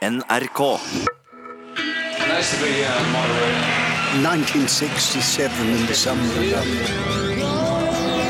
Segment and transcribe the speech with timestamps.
[0.00, 0.60] NRK.
[2.28, 2.72] Nice to be
[3.12, 3.90] moderator.
[4.24, 6.24] 1967 in the summer.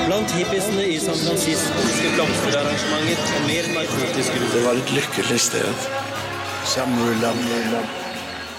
[0.07, 1.85] Blant hippiesene i San Francisco
[2.17, 5.87] blomsterarrangementer og mer narkotiske Det var et lykkelig sted.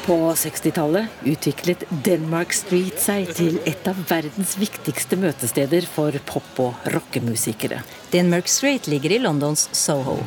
[0.05, 6.87] På 60-tallet utviklet Denmark Street seg til et av verdens viktigste møtesteder for pop- og
[6.95, 7.83] rockemusikere.
[8.15, 10.21] Denmark Street ligger i Londons Soho.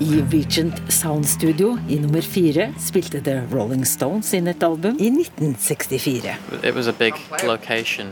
[0.00, 5.06] I Regent Sound Studio i nummer fire spilte The Rolling Stones inn et album i
[5.06, 6.34] 1964.
[6.62, 7.14] It was a big
[7.46, 8.10] location.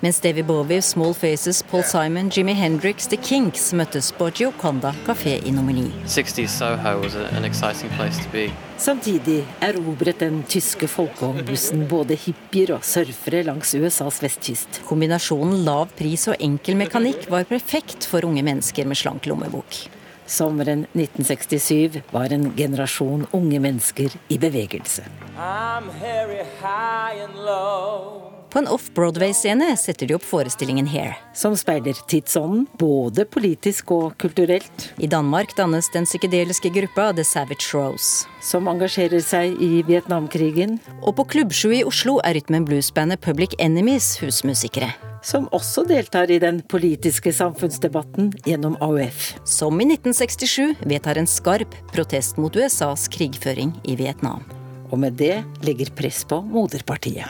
[0.00, 5.40] Mens David Bowie, Small Faces, Paul Simon, Jimi Hendrix, The Kinks møttes på Gioconda kafé
[5.42, 5.88] i nummer ni.
[6.06, 8.46] 60s Soho was an exciting place to be.
[8.78, 14.84] Samtidig erobret den tyske folkevognbussen både hippier og surfere langs USAs vestkyst.
[14.86, 19.82] Kombinasjonen lav pris og enkel mekanikk var perfekt for unge mennesker med slank lommebok.
[20.26, 25.04] Sommeren 1967 var en generasjon unge mennesker i bevegelse.
[25.36, 28.32] I'm Harry high and low.
[28.54, 31.16] På en off-Broadway-scene setter de opp forestillingen Hair.
[31.34, 34.84] Som speiler tidsånden, både politisk og kulturelt.
[35.02, 38.28] I Danmark dannes den psykedeliske gruppa The Savage Rose.
[38.38, 40.78] Som engasjerer seg i Vietnamkrigen.
[41.02, 44.94] Og på Klubb 7 i Oslo er rytmen bluesbandet Public Enemies husmusikere.
[45.26, 49.32] Som også deltar i den politiske samfunnsdebatten gjennom AUF.
[49.42, 54.46] Som i 1967 vedtar en skarp protest mot USAs krigføring i Vietnam.
[54.94, 57.26] Og med det legger press på moderpartiet.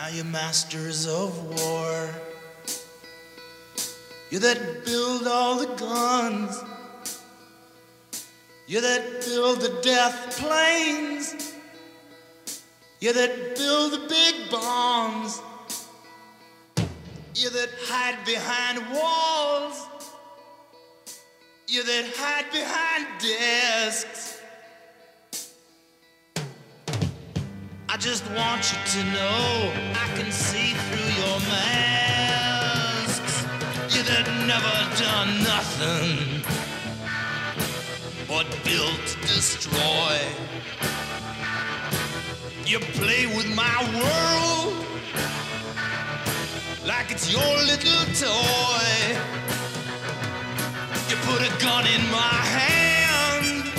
[4.32, 6.52] You that build all the guns.
[8.68, 11.34] You that build the death planes.
[13.00, 15.40] You that build the big bombs.
[17.34, 19.76] You that hide behind walls.
[21.68, 24.43] You that hide behind desks.
[27.94, 33.46] I just want you to know I can see through your masks.
[33.94, 34.10] You've
[34.48, 36.42] never done nothing
[38.26, 40.18] but built to destroy.
[42.66, 44.74] You play with my world
[46.84, 49.14] like it's your little toy.
[51.08, 53.70] You put a gun in my hand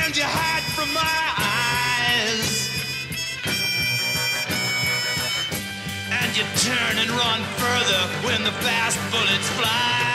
[0.00, 1.29] and you hide from my
[6.70, 10.09] turn and run further when the fast bullets fly.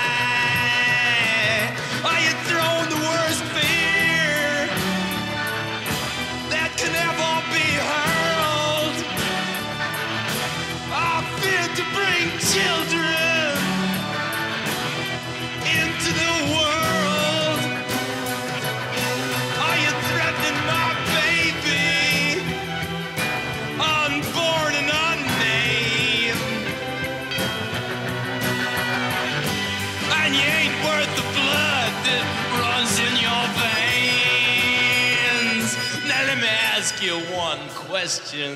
[38.05, 38.53] Question.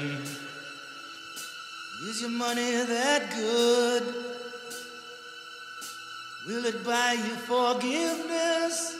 [2.08, 4.04] Is your money that good?
[6.46, 8.96] Will it buy you forgiveness?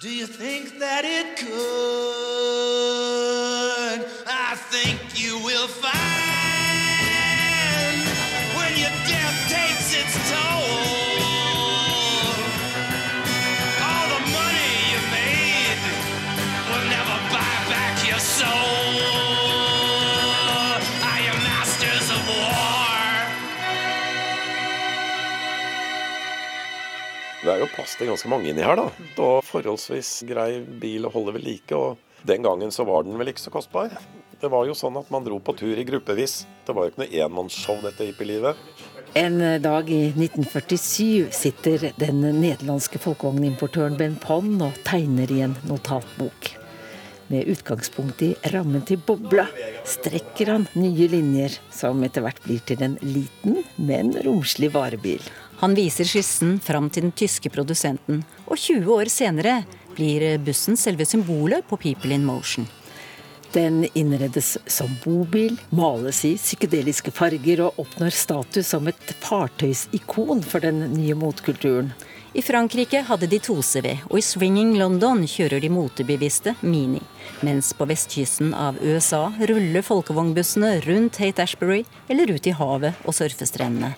[0.00, 1.50] Do you think that it could?
[4.26, 6.05] I think you will find
[27.46, 28.88] Det er jo plass til ganske mange inni her, da.
[29.22, 31.78] Og forholdsvis grei bil å holde ved like.
[31.78, 33.94] Og den gangen så var den vel ikke så kostbar.
[34.40, 36.40] Det var jo sånn at man dro på tur i gruppevis.
[36.66, 38.58] Det var jo ikke noe enmannsshow, dette hippielivet.
[39.16, 46.50] En dag i 1947 sitter den nederlandske folkevognimportøren Ben Ponn og tegner i en notatbok.
[47.30, 49.46] Med utgangspunkt i rammen til bobla
[49.86, 55.22] strekker han nye linjer, som etter hvert blir til en liten, men romslig varebil.
[55.60, 59.60] Han viser skissen fram til den tyske produsenten, og 20 år senere
[59.96, 62.68] blir bussen selve symbolet på People in Motion.
[63.56, 70.60] Den innredes som bobil, males i psykedeliske farger og oppnår status som et fartøysikon for
[70.60, 71.94] den nye motkulturen.
[72.36, 77.00] I Frankrike hadde de 2CV, og i Swinging London kjører de motebevisste Mini.
[77.40, 83.16] Mens på vestkysten av USA ruller folkevognbussene rundt Hate Ashbury eller ut i havet og
[83.16, 83.94] surfestrendene.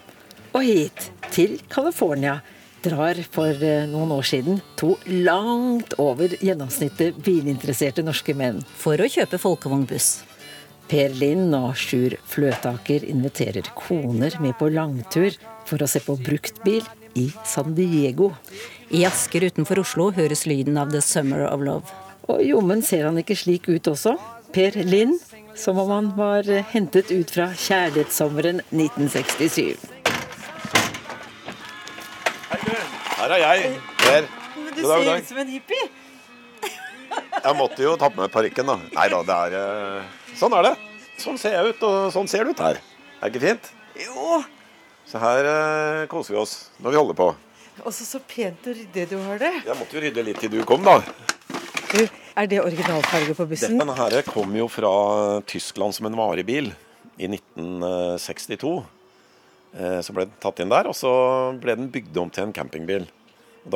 [0.59, 2.41] Og hit, til California,
[2.83, 8.59] drar for eh, noen år siden to langt over gjennomsnittet bilinteresserte norske menn.
[8.81, 10.09] For å kjøpe folkevognbuss.
[10.91, 15.37] Per Lind og Sjur Fløtaker inviterer koner med på langtur
[15.69, 16.83] for å se på bruktbil
[17.15, 18.33] i San Diego.
[18.91, 21.95] I Asker utenfor Oslo høres lyden av The Summer of Love.
[22.27, 24.17] Og jommen ser han ikke slik ut også.
[24.51, 25.21] Per Lind,
[25.55, 29.98] som om han var eh, hentet ut fra kjærlighetssommeren 1967.
[33.29, 34.29] Her er jeg, Per.
[34.73, 35.89] Du ser ut som en hippie.
[37.39, 38.77] Jeg måtte jo ta på meg parykken, da.
[38.95, 40.07] Nei da, det er eh,
[40.39, 40.73] Sånn er det.
[41.21, 42.79] Sånn ser jeg ut, og sånn ser det ut her.
[43.21, 43.69] Er ikke fint?
[44.01, 44.39] Jo,
[45.09, 47.29] Så her eh, koser vi oss når vi holder på.
[47.85, 49.53] også så pent og ryddig du har det.
[49.67, 50.97] Jeg måtte jo rydde litt til du kom, da.
[51.93, 52.01] Du,
[52.39, 53.77] er det originalfarge på bussen?
[53.81, 54.93] Denne her kom jo fra
[55.49, 56.73] Tyskland som en varebil
[57.19, 58.75] i 1962.
[59.77, 61.13] Eh, Så ble den tatt inn der, og så
[61.61, 63.09] ble den bygd om til en campingbil.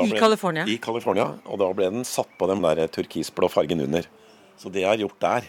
[0.01, 0.65] I California?
[0.67, 4.07] I California, og da ble den satt på den der turkisblå fargen under.
[4.57, 5.43] Så det er gjort der.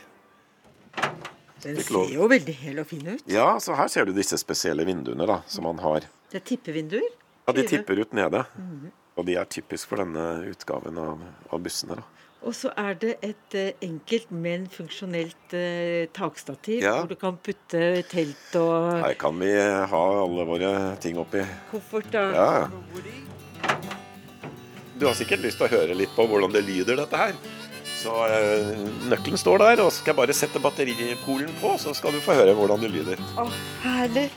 [1.64, 3.24] Den ser jo veldig hel og fin ut.
[3.32, 6.08] Ja, så her ser du disse spesielle vinduene da, som man har.
[6.32, 7.06] Det er tippevinduer.
[7.48, 8.44] Ja, De tipper ut nede.
[9.16, 11.22] Og de er typisk for denne utgaven av,
[11.54, 11.96] av bussene.
[12.02, 12.04] da.
[12.44, 16.98] Og så er det et eh, enkelt, men funksjonelt eh, takstativ Ja.
[17.00, 21.46] hvor du kan putte telt og Her kan vi ha alle våre ting oppi.
[21.72, 22.12] koffert.
[22.12, 22.26] Da.
[22.36, 23.88] Ja.
[25.04, 27.34] Du har sikkert lyst til å høre litt på hvordan det lyder, dette her.
[28.00, 28.70] Så eh,
[29.12, 32.54] nøkkelen står der, og skal jeg bare sette batteripolen på, så skal du få høre
[32.56, 33.20] hvordan det lyder.
[33.36, 33.44] Å,
[33.84, 34.30] herlig.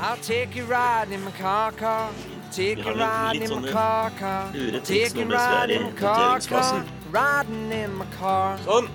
[0.00, 2.08] I'll take you riding in my car car.
[2.56, 4.48] Take you riding in my car car.
[4.80, 6.80] Take you riding in my car car.
[7.12, 8.56] Riding in my car.
[8.64, 8.88] Sånn.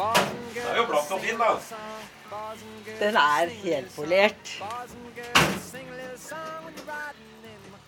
[0.00, 1.52] Det er jo blank og fin, da.
[3.04, 4.56] Den er helpolert.
[4.64, 7.80] Boys and girls, sing a little song when you're riding in my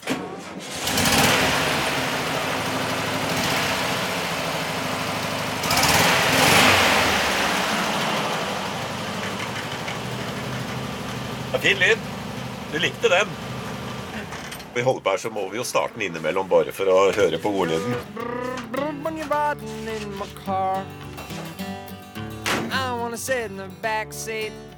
[11.52, 12.04] Det er fin lyd.
[12.72, 13.32] Du likte den.
[14.72, 17.36] Vi holder på her, så må vi jo starte den innimellom bare for å høre
[17.42, 17.92] på ordlyden.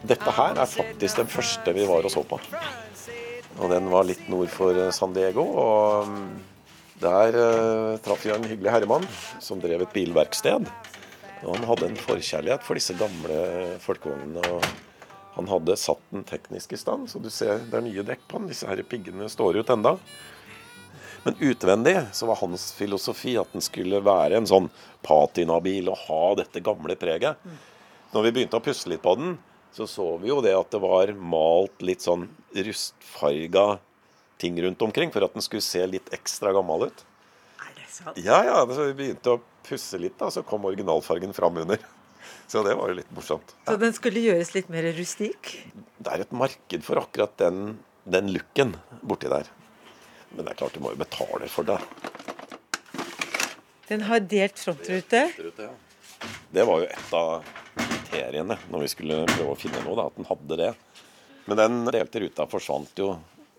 [0.02, 2.40] Dette her er faktisk den første vi var og så på.
[3.60, 5.44] Og den var litt nord for eh, San Diego.
[5.54, 6.24] Og mm,
[7.04, 9.06] der eh, traff vi en hyggelig herremann
[9.38, 10.66] som drev et bilverksted.
[11.44, 14.42] Og han hadde en forkjærlighet for disse gamle folkevognene.
[14.58, 14.93] og
[15.34, 18.38] Han hadde satt den teknisk i stand, så du ser det er nye dekk på
[18.38, 18.50] den.
[18.52, 19.96] Disse her piggene står ut enda.
[21.24, 24.68] Men utvendig så var hans filosofi at den skulle være en sånn
[25.02, 27.40] patinabil og ha dette gamle preget.
[28.12, 29.38] Når vi begynte å pusse litt på den,
[29.74, 33.80] så så vi jo det at det var malt litt sånn rustfarga
[34.38, 37.04] ting rundt omkring for at den skulle se litt ekstra gammel ut.
[37.58, 38.20] Er det sant?
[38.22, 41.80] Ja, ja, så vi begynte å pusse litt, da, så kom originalfargen fram under.
[42.46, 43.54] Så det var jo litt morsomt.
[43.66, 45.54] Så den skulle gjøres litt mer rustikk?
[45.98, 49.48] Det er et marked for akkurat den, den looken borti der.
[50.34, 51.78] Men det er klart du må jo betale for det.
[53.88, 55.26] Den har delt frontrute.
[56.54, 57.44] Det var jo et av
[57.76, 60.70] kriteriene når vi skulle prøve å finne noe, da, at den hadde det.
[61.44, 63.10] Men den delte ruta forsvant jo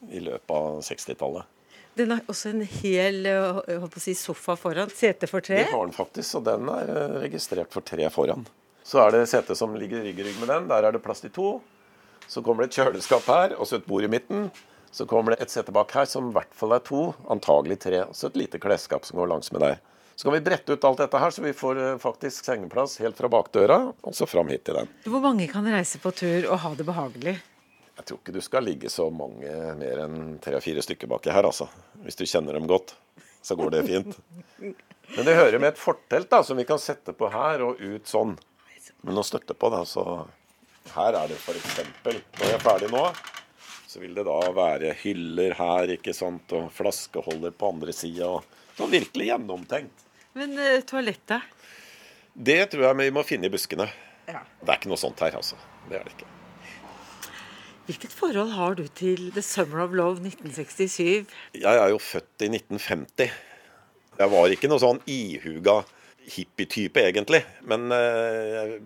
[0.10, 1.52] i løpet av 60-tallet.
[1.96, 4.92] Den har også en hel eh, si, sofa foran.
[4.92, 5.62] Sete for tre.
[5.64, 8.44] Det har den faktisk, og den er eh, registrert for tre foran.
[8.86, 10.68] Så er det setet som ligger rygg i rygg med den.
[10.70, 11.50] Der er det plass til to.
[12.30, 14.52] Så kommer det et kjøleskap her, og så et bord i midten.
[14.94, 18.04] Så kommer det et sete bak her som i hvert fall er to, antagelig tre.
[18.06, 19.82] Og så et lite klesskap som går langs med der.
[20.16, 23.18] Så kan vi brette ut alt dette her, så vi får eh, faktisk sengeplass helt
[23.20, 24.88] fra bakdøra og så fram hit til den.
[25.04, 27.36] Hvor mange kan reise på tur og ha det behagelig?
[27.96, 29.52] Jeg tror ikke du skal ligge så mange
[29.82, 31.68] mer enn tre-fire stykker baki her, altså.
[32.06, 32.94] Hvis du kjenner dem godt,
[33.44, 34.16] så går det fint.
[34.62, 38.08] Men det hører med et fortelt da, som vi kan sette på her og ut
[38.08, 38.38] sånn.
[39.06, 40.26] Med å støtte på, da, så
[40.96, 41.80] her er det f.eks.
[42.06, 43.04] Når jeg er ferdig nå,
[43.86, 48.32] så vil det da være hyller her, ikke sant, og flaskeholder på andre sida.
[48.76, 50.06] Sånn virkelig gjennomtenkt.
[50.36, 51.54] Men uh, toalettet?
[52.36, 53.88] Det tror jeg vi må finne i buskene.
[54.28, 54.42] Ja.
[54.60, 55.60] Det er ikke noe sånt her, altså.
[55.88, 56.32] Det er det ikke.
[57.86, 61.30] Hvilket forhold har du til The Summer of Love 1967?
[61.54, 63.36] Jeg er jo født i 1950.
[64.16, 65.84] Jeg var ikke noe sånn ihuga
[66.26, 67.44] hippie-type, egentlig.
[67.64, 68.78] Men eh,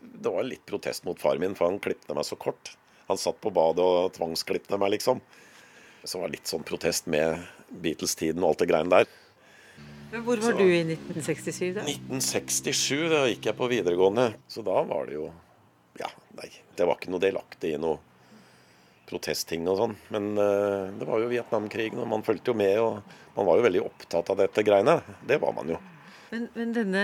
[0.00, 2.74] det var litt protest mot far min, for han klippte meg så kort.
[3.10, 5.20] Han satt på badet og tvangsklipte meg, liksom.
[6.04, 9.12] Så det var litt sånn protest med Beatles-tiden og alt det greiene der.
[10.12, 11.82] Men hvor var Så- du i 1967, da?
[11.82, 14.34] 1967, da gikk jeg på videregående.
[14.48, 15.32] Så da var det jo
[15.98, 16.50] Ja, nei.
[16.74, 18.00] Det var ikke noe delaktig i noe
[19.06, 19.96] protestting og sånn.
[20.10, 22.78] Men uh, det var jo Vietnamkrigen, og man fulgte jo med.
[22.80, 23.02] Og
[23.36, 24.96] man var jo veldig opptatt av dette greiene.
[25.24, 25.78] Det var man jo.
[26.34, 27.02] Men, men denne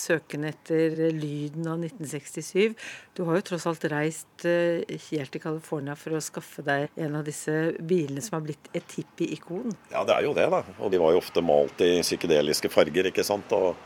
[0.00, 2.72] søken etter lyden av 1967
[3.16, 4.80] Du har jo tross alt reist eh,
[5.10, 7.52] helt til California for å skaffe deg en av disse
[7.84, 9.76] bilene som har blitt et hippie-ikon.
[9.92, 10.62] Ja, det er jo det, da.
[10.80, 13.52] Og de var jo ofte malt i psykedeliske farger, ikke sant.
[13.52, 13.76] Og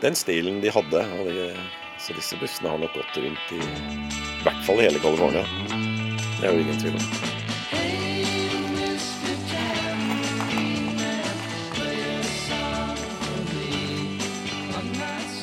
[0.00, 1.04] den stilen de hadde.
[1.28, 1.46] De,
[2.00, 3.60] så disse bussene har nok gått rundt i
[4.42, 5.44] i hvert fall i hele California.
[6.40, 7.41] Det er jo ingen tvil om.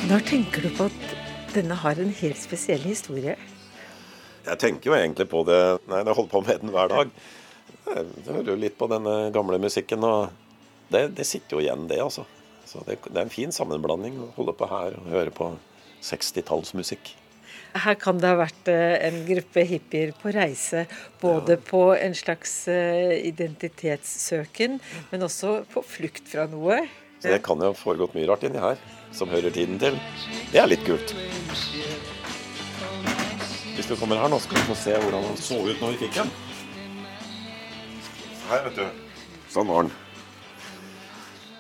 [0.10, 1.12] Når tenker du på at
[1.54, 3.36] denne har en helt spesiell historie?
[4.42, 7.12] Jeg tenker jo egentlig på det Nei, jeg holder på med den hver dag.
[7.86, 10.32] Jeg hører jo litt på denne gamle musikken, og
[10.90, 12.26] det, det sitter jo igjen, det, altså.
[12.66, 15.52] Så det, det er en fin sammenblanding å holde på her og høre på
[16.02, 17.12] 60-tallsmusikk.
[17.78, 20.88] Her kan det ha vært eh, en gruppe hippier på reise,
[21.22, 24.82] både på en slags eh, identitetssøken,
[25.14, 26.82] men også på flukt fra noe.
[27.22, 28.82] Så det kan jo ha foregått mye rart inni her,
[29.16, 29.98] som hører tiden til.
[30.52, 31.14] Det er litt kult.
[33.76, 36.02] Hvis du kommer her nå, skal du få se hvordan han så ut når vi
[36.04, 36.32] fikk den.
[38.50, 38.86] Her, vet du.
[39.54, 39.94] Sånn var den.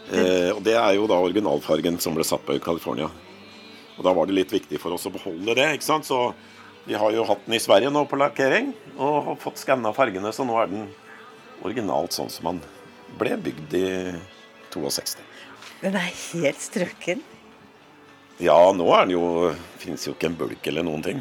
[0.10, 3.10] Eh, og Det er jo da originalfargen som ble satt på i California.
[4.00, 5.68] Og Da var det litt viktig for oss å beholde det.
[5.78, 6.06] ikke sant?
[6.06, 6.34] Så
[6.88, 10.32] Vi har jo hatt den i Sverige nå på lakkering og har fått skanna fargene,
[10.34, 10.88] så nå er den
[11.62, 12.62] originalt sånn som den
[13.20, 13.90] ble bygd i
[14.74, 15.20] 62.
[15.84, 17.22] Den er helt strøken.
[18.40, 21.20] Ja, nå er den jo Fins jo ikke en bulk eller noen ting.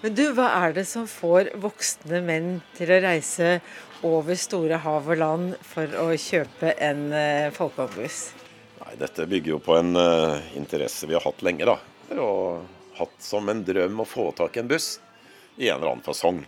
[0.00, 3.58] Men du, hva er det som får voksne menn til å reise
[4.06, 8.20] over store hav og land for å kjøpe en uh, folkevognbuss?
[8.80, 11.68] Nei, Dette bygger jo på en uh, interesse vi har hatt lenge.
[11.68, 11.76] da.
[12.16, 12.64] Og
[12.96, 14.94] hatt som en drøm å få tak i en buss
[15.60, 16.40] i en eller annen fasong.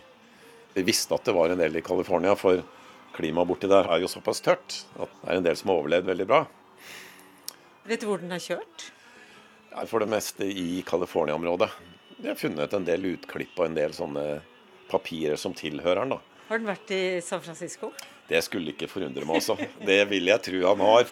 [0.73, 2.63] Vi visste at det var en del i California, for
[3.13, 6.09] klimaet borti der er jo såpass tørt at det er en del som har overlevd
[6.09, 6.43] veldig bra.
[7.85, 8.89] Vet du hvor den har kjørt?
[9.73, 11.69] Er for det meste i California-området.
[12.17, 14.25] Vi har funnet en del utklipp og en del sånne
[14.91, 16.15] papirer som tilhører den.
[16.15, 16.19] da.
[16.49, 17.91] Har den vært i San Francisco?
[18.29, 19.57] Det skulle ikke forundre meg også.
[19.83, 21.09] Det vil jeg tro han har.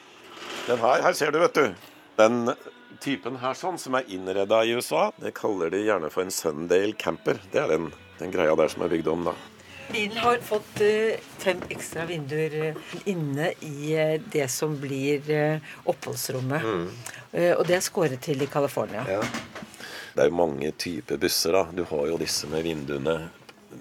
[0.68, 1.90] Den her, her ser du, vet du.
[2.20, 2.54] Den
[3.02, 6.94] typen her sånn, som er innreda i USA, det kaller de gjerne for en Sundale
[7.00, 7.40] camper.
[7.52, 7.90] Det er den,
[8.20, 9.36] den greia der som er bygd om, da.
[9.92, 15.26] Bilen har fått eh, fem ekstra vinduer eh, inne i eh, det som blir
[15.84, 16.64] oppholdsrommet.
[16.64, 16.88] Mm.
[17.58, 19.06] og det er skåret til i California.
[19.08, 21.56] Det er jo mange typer busser.
[21.56, 21.66] da.
[21.72, 23.30] Du har jo disse med vinduene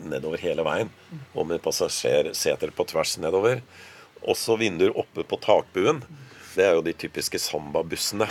[0.07, 0.91] nedover hele veien.
[1.35, 3.63] Og med passasjerseter på tvers nedover.
[4.23, 6.03] Også vinduer oppe på takbuen.
[6.55, 8.27] Det er jo de typiske Samba-bussene.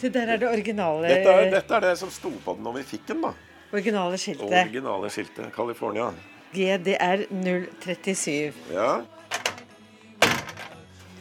[0.00, 2.78] Se, der er det originale, Dette er, dette er det som sto på den når
[2.78, 3.20] vi fikk den.
[3.26, 3.34] da.
[3.72, 4.48] originale skiltet.
[4.48, 5.50] Originale skiltet.
[5.54, 6.08] California.
[6.52, 8.52] GDR 037.
[8.74, 9.00] Ja.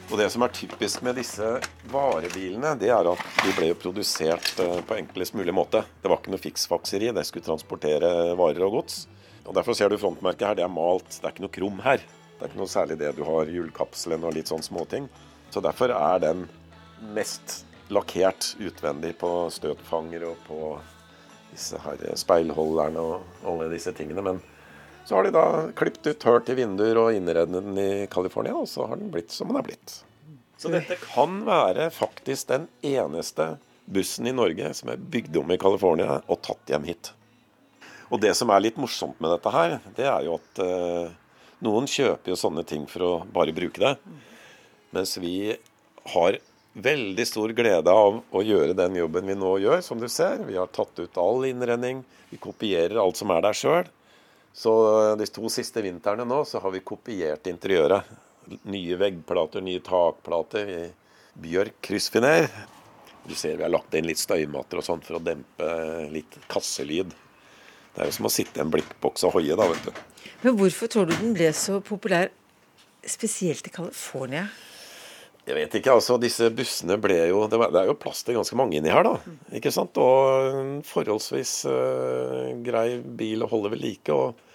[0.09, 1.45] Og det som er typisk med disse
[1.91, 5.83] varebilene, det er at de ble jo produsert eh, på enklest mulig måte.
[6.01, 9.03] Det var ikke noe fiksfakseri, det skulle transportere varer og gods.
[9.45, 12.01] Og Derfor ser du frontmerket her, det er malt, det er ikke noe krum her.
[12.01, 15.05] Det er ikke noe særlig det du har hjulkapselen og litt sånn småting.
[15.53, 16.45] Så derfor er den
[17.13, 20.73] mest lakkert utvendig på støtfanger og på
[21.51, 24.25] disse her speilholderne og alle disse tingene.
[24.25, 24.41] Men
[25.05, 25.45] så har de da
[25.77, 29.33] klippet ut hull til vinduer og innredet den i California, og så har den blitt
[29.33, 29.99] som den er blitt.
[30.59, 33.53] Så dette kan være faktisk den eneste
[33.89, 37.13] bussen i Norge som er bygd om i California og tatt hjem hit.
[38.09, 41.11] Og det som er litt morsomt med dette her, det er jo at eh,
[41.65, 43.95] noen kjøper jo sånne ting for å bare bruke det.
[44.95, 45.53] Mens vi
[46.13, 46.39] har
[46.73, 50.41] veldig stor glede av å gjøre den jobben vi nå gjør, som du ser.
[50.47, 52.03] Vi har tatt ut all innredning.
[52.29, 53.89] Vi kopierer alt som er der sjøl.
[54.59, 54.71] Så
[55.15, 58.09] de to siste vintrene nå så har vi kopiert interiøret.
[58.67, 60.81] Nye veggplater, nye takplater i
[61.39, 62.49] bjørk kryssfiner.
[63.23, 65.69] Du ser vi har lagt inn litt støymatter og sånt for å dempe
[66.11, 67.13] litt kasselyd.
[67.93, 70.27] Det er jo som å sitte i en blikkboks og hoie, da, vet du.
[70.43, 72.27] Men hvorfor tror du den ble så populær,
[73.07, 74.49] spesielt i California?
[75.47, 78.35] Jeg vet ikke, altså disse bussene ble jo Det, var, det er jo plass til
[78.37, 79.15] ganske mange inni her, da.
[79.55, 79.95] Ikke sant?
[80.03, 84.13] Og en forholdsvis uh, grei bil å holde ved like.
[84.13, 84.48] Og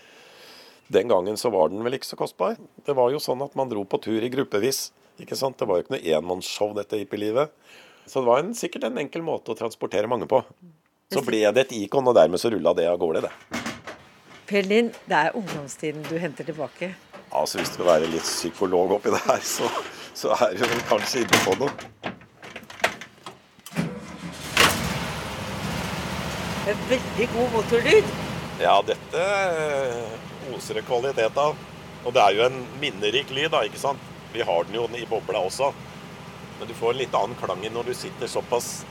[0.88, 2.58] den gangen så var den vel ikke så kostbar.
[2.84, 4.90] Det var jo sånn at man dro på tur i gruppevis.
[5.22, 5.56] Ikke sant?
[5.58, 7.52] Det var jo ikke noe enmannsshow, dette hippielivet.
[8.06, 10.42] Så det var en, sikkert en enkel måte å transportere mange på.
[11.12, 13.62] Så ble det et ikon, og dermed så rulla det av gårde, det.
[14.44, 16.92] Per Linn, det er ungdomstiden du henter tilbake.
[17.32, 19.70] Altså Hvis du skal være litt psykolog oppi det her, så,
[20.12, 21.72] så er du kanskje inne på noe.
[26.64, 28.14] Er veldig god motorlyd.
[28.60, 29.24] Ja, dette
[30.52, 31.56] oser det kvalitet av.
[32.04, 34.12] Og det er jo en minnerik lyd, da, ikke sant?
[34.34, 35.72] Vi har den jo i bobla også.
[36.58, 38.84] Men du får en litt annen klang når du sitter såpass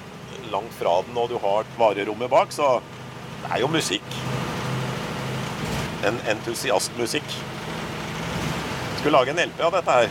[0.52, 2.82] langt fra den og du har varerommet bak, så
[3.44, 4.16] det er jo musikk.
[6.08, 7.36] En entusiastmusikk.
[9.00, 10.10] Skulle lage en LP av dette her.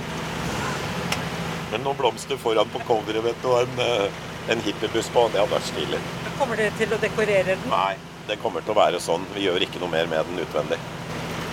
[1.72, 4.22] Men noen blomster foran på coveret vet du, og en, eh,
[4.52, 5.28] en hippiebuss på.
[5.32, 6.00] Det hadde vært stilig.
[6.38, 7.70] Kommer dere til å dekorere den?
[7.70, 7.94] Nei,
[8.28, 9.25] det kommer til å være sånn.
[9.34, 10.78] Vi gjør ikke noe mer med den utvendig.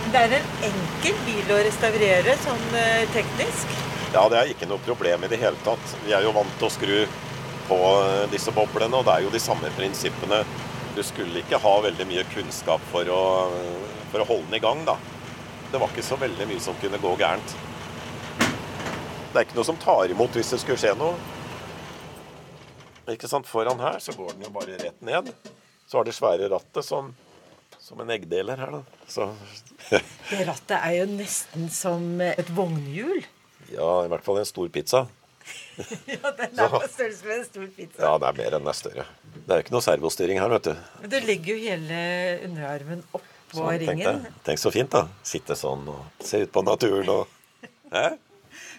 [0.09, 3.73] Det er en enkel bil å restaurere sånn eh, teknisk.
[4.15, 5.91] Ja, det er ikke noe problem i det hele tatt.
[6.05, 6.95] Vi er jo vant til å skru
[7.67, 10.41] på eh, disse boblene, og det er jo de samme prinsippene.
[10.95, 13.21] Du skulle ikke ha veldig mye kunnskap for å,
[14.09, 14.97] for å holde den i gang, da.
[15.69, 17.53] Det var ikke så veldig mye som kunne gå gærent.
[19.29, 21.13] Det er ikke noe som tar imot hvis det skulle skje noe.
[23.13, 25.29] Ikke sant, Foran her så går den jo bare rett ned.
[25.85, 27.13] Så har det svære rattet som,
[27.89, 28.81] som en eggdeler her, da.
[29.09, 29.25] Så
[30.29, 33.23] Det rattet er jo nesten som et vognhjul.
[33.73, 35.07] ja, i hvert fall en stor pizza.
[36.11, 37.99] Ja, den er på størrelse med en stor pizza.
[38.03, 39.05] Ja, det er mer enn det er større.
[39.39, 40.73] Det er ikke noe servostyring her, vet du.
[41.01, 41.99] Men du legger jo hele
[42.49, 44.19] underarmen oppå Sånn, tenk, ringen.
[44.27, 44.35] deg.
[44.45, 45.07] tenk så fint, da.
[45.25, 47.31] Sitte sånn og se ut på naturen og
[47.95, 48.03] Hæ?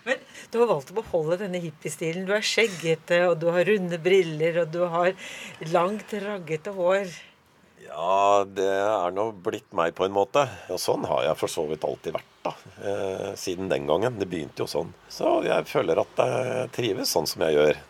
[0.04, 0.20] Men
[0.52, 2.22] du har valgt å beholde denne hippiestilen.
[2.28, 5.10] Du er skjeggete, og du har runde briller, og du har
[5.74, 7.10] langt, raggete hår.
[7.90, 10.44] Ja, det er nå blitt meg på en måte.
[10.70, 12.52] Og sånn har jeg for så vidt alltid vært, da.
[12.86, 14.18] Eh, siden den gangen.
[14.20, 14.92] Det begynte jo sånn.
[15.10, 17.80] Så jeg føler at jeg trives sånn som jeg gjør.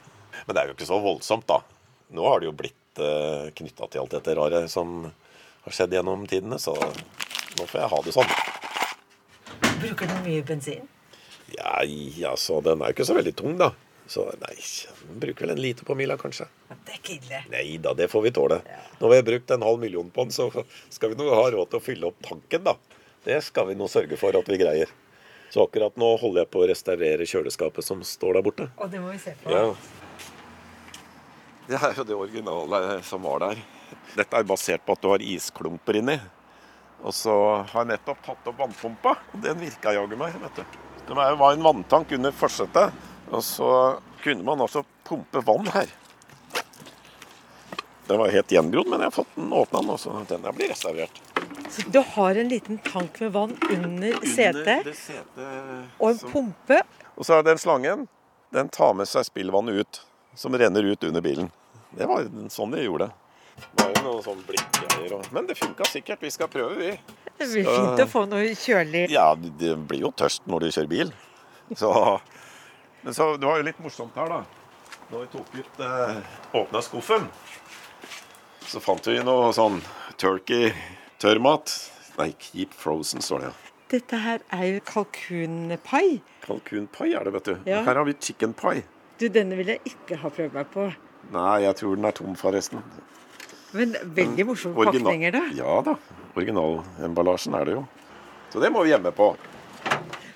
[0.47, 1.61] Men det er jo ikke så voldsomt, da.
[2.17, 5.05] Nå har det jo blitt eh, knytta til alt dette rare som
[5.67, 8.33] har skjedd gjennom tidene, så nå får jeg ha det sånn.
[9.83, 10.89] Bruker du mye bensin?
[11.53, 11.81] Ja,
[12.31, 13.73] altså, den er jo ikke så veldig tung, da.
[14.11, 14.57] Så nei,
[15.23, 16.49] bruker vel en liter på mila, kanskje.
[16.71, 17.43] Det er ikke ille.
[17.53, 18.61] Nei da, det får vi tåle.
[18.99, 20.49] Når vi har brukt en halv million på den, så
[20.89, 22.75] skal vi nå ha råd til å fylle opp tanken, da.
[23.25, 24.91] Det skal vi nå sørge for at vi greier.
[25.51, 28.69] Så akkurat nå holder jeg på å restaurere kjøleskapet som står der borte.
[28.79, 29.51] Og det må vi se på.
[29.51, 29.75] Ja.
[31.71, 33.63] Det er jo det originale som var der.
[34.15, 36.17] Dette er basert på at du har isklumper inni.
[37.03, 40.35] Og så har jeg nettopp tatt opp vannpumpa, og den virka jaggu meg.
[40.43, 40.79] vet du.
[41.09, 42.93] Det var var en vanntank under forsetet,
[43.31, 43.71] og så
[44.23, 45.87] kunne man altså pumpe vann her.
[48.11, 50.73] Den var helt gjengrodd, men jeg har fått den åpna nå, så den der blir
[50.73, 51.21] restaurert.
[51.71, 56.33] Så du har en liten tank med vann under setet, det setet og en som-
[56.33, 56.81] pumpe.
[57.17, 58.09] Og så er den slangen,
[58.51, 60.01] den tar med seg spillvannet ut,
[60.35, 61.51] som renner ut under bilen.
[61.95, 63.13] Det var sånn de gjorde.
[63.77, 66.21] Det var jo noen sånn blikkgreier og Men det funka sikkert.
[66.21, 66.91] Vi skal prøve, vi.
[67.39, 69.11] Det blir fint å få noe kjølig.
[69.11, 71.13] Ja, det blir jo tørst når du kjører bil.
[71.77, 72.21] Så
[73.03, 74.43] Men så det var jo litt morsomt her, da.
[75.11, 76.19] Når vi tok ut eh,
[76.61, 77.25] Åpna skuffen,
[78.71, 79.81] så fant vi noe sånn
[80.21, 80.71] turkey
[81.23, 81.73] tørrmat.
[82.21, 83.51] Nei, keep frozen, står det.
[83.51, 83.57] ja.
[83.91, 86.21] Dette her er jo kalkunpai.
[86.45, 87.55] Kalkunpai er det, vet du.
[87.67, 87.81] Ja.
[87.89, 88.85] Her har vi chicken pie.
[89.19, 90.85] Du, denne vil jeg ikke ha prøvd meg på.
[91.35, 92.85] Nei, jeg tror den er tom, forresten.
[93.75, 95.43] Men veldig morsomme pakninger, da.
[95.59, 95.97] Ja da.
[96.39, 97.83] Originalemballasjen er det jo.
[98.51, 99.33] Så det må vi hjemme på.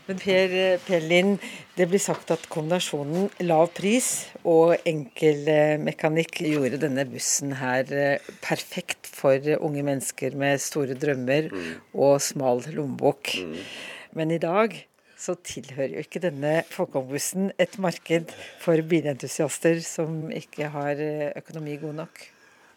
[0.04, 1.38] Men Per, per Lind,
[1.78, 8.32] det blir sagt at kombinasjonen lav pris og enkel eh, gjorde denne bussen her eh,
[8.44, 11.48] perfekt for eh, unge mennesker med store drømmer
[11.94, 13.32] og smal lommebok.
[14.12, 14.76] Men i dag
[15.24, 21.78] så tilhører jo ikke denne folkeombussen et marked for bilentusiaster som ikke har eh, økonomi
[21.80, 22.26] god nok.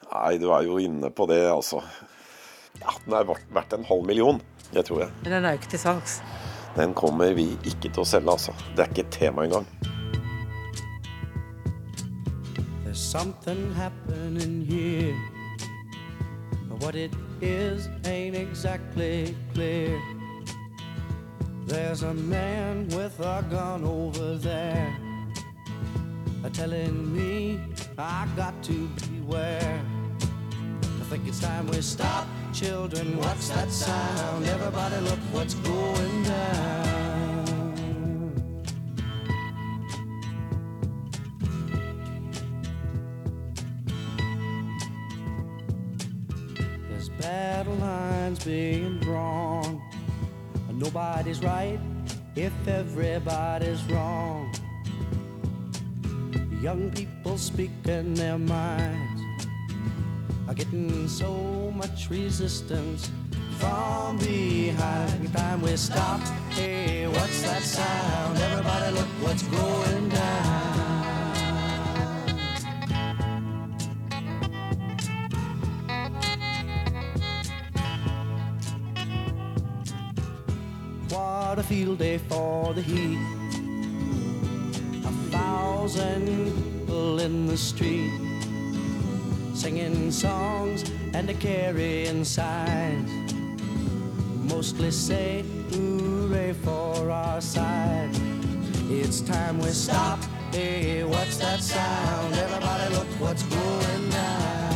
[0.07, 1.81] Nei, du er jo inne på det, altså.
[2.79, 4.39] Ja, den er verdt en halv million,
[4.71, 5.15] det tror jeg.
[5.25, 6.21] Men den er jo ikke til salgs.
[6.77, 8.53] Den kommer vi ikke til å selge, altså.
[8.75, 9.65] Det er ikke et tema engang.
[12.85, 15.15] There's something happening here.
[16.69, 17.11] But what it
[17.41, 19.99] is ain't exactly clear.
[21.65, 24.95] There's a man with a gun over there.
[26.53, 27.59] Telling me
[27.97, 29.81] I got to beware.
[30.81, 33.17] I think it's time we stop, children.
[33.17, 34.45] What's that sound?
[34.45, 37.47] Everybody, look what's going down.
[46.89, 49.81] There's battle lines being drawn.
[50.71, 51.79] Nobody's right
[52.36, 54.53] if everybody's wrong.
[56.62, 59.16] Young people speaking their minds
[60.47, 63.12] are getting so much resistance
[63.60, 65.33] from behind.
[65.33, 66.21] Time we stop.
[66.51, 68.38] Hey, what's that sound?
[68.38, 70.77] Everybody, look what's going down.
[81.10, 83.19] What a field day for the heat.
[85.05, 88.26] A thousand people in the street
[89.58, 90.84] singing songs
[91.15, 93.34] and a carrying signs.
[94.54, 98.12] Mostly say hooray for our side.
[98.88, 100.20] It's time we stop.
[100.52, 102.36] Hey, what's that sound?
[102.36, 104.66] Everybody look what's going down.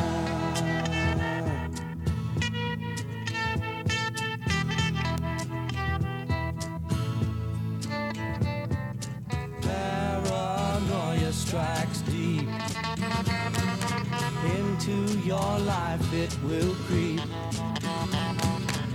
[16.31, 17.21] It will creep.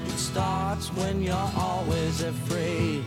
[0.07, 3.05] It starts when you're always afraid.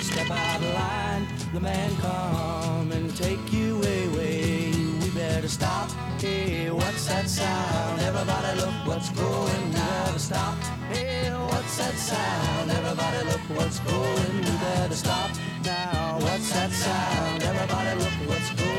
[0.00, 4.72] Step out of line, the man come and take you away.
[5.00, 5.90] We better stop.
[6.20, 8.00] Hey, what's that sound?
[8.00, 9.72] Everybody look what's going.
[9.72, 10.54] Better stop.
[10.92, 12.70] Hey, what's that sound?
[12.70, 14.36] Everybody look what's going.
[14.36, 15.30] We better stop
[15.64, 16.18] now.
[16.20, 17.42] What's that sound?
[17.42, 18.71] Everybody look what's going.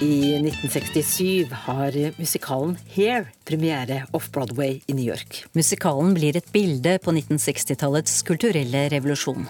[0.00, 5.42] I 1967 har musikalen Hair premiere off-Broadway i New York.
[5.52, 9.44] Musikalen blir et bilde på 1960-tallets kulturelle revolusjon.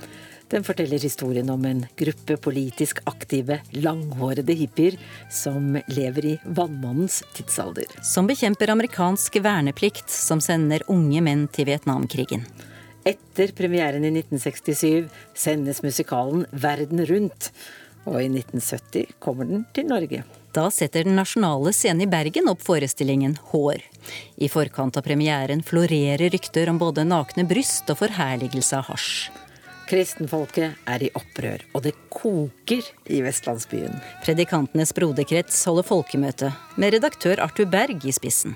[0.51, 4.97] Den forteller historien om en gruppe politisk aktive, langhårede hippier
[5.31, 7.87] som lever i vannmannens tidsalder.
[8.03, 12.43] Som bekjemper amerikansk verneplikt som sender unge menn til Vietnamkrigen.
[13.07, 15.07] Etter premieren i 1967
[15.47, 17.53] sendes musikalen verden rundt.
[18.09, 20.27] Og i 1970 kommer den til Norge.
[20.53, 23.85] Da setter Den nasjonale scenen i Bergen opp forestillingen Hår.
[24.37, 29.31] I forkant av premieren florerer rykter om både nakne bryst og forherligelse av hasj.
[29.91, 33.97] Kristenfolket er i opprør, og det koker i vestlandsbyen.
[34.25, 38.55] Predikantenes broderkrets holder folkemøte, med redaktør Arthur Berg i spissen.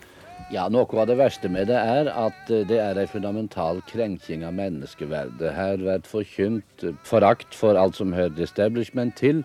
[0.50, 4.42] Ja, Noe av det verste med det er at eh, det er en fundamental krenking
[4.46, 5.50] av menneskeverdet.
[5.56, 9.42] Her blir forkynt forakt for alt som hører establishment til.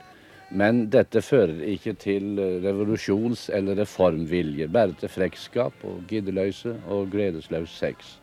[0.50, 7.12] Men dette fører ikke til eh, revolusjons- eller reformvilje, bare til frekkskap og giddeløse og
[7.12, 8.18] gledesløs sex.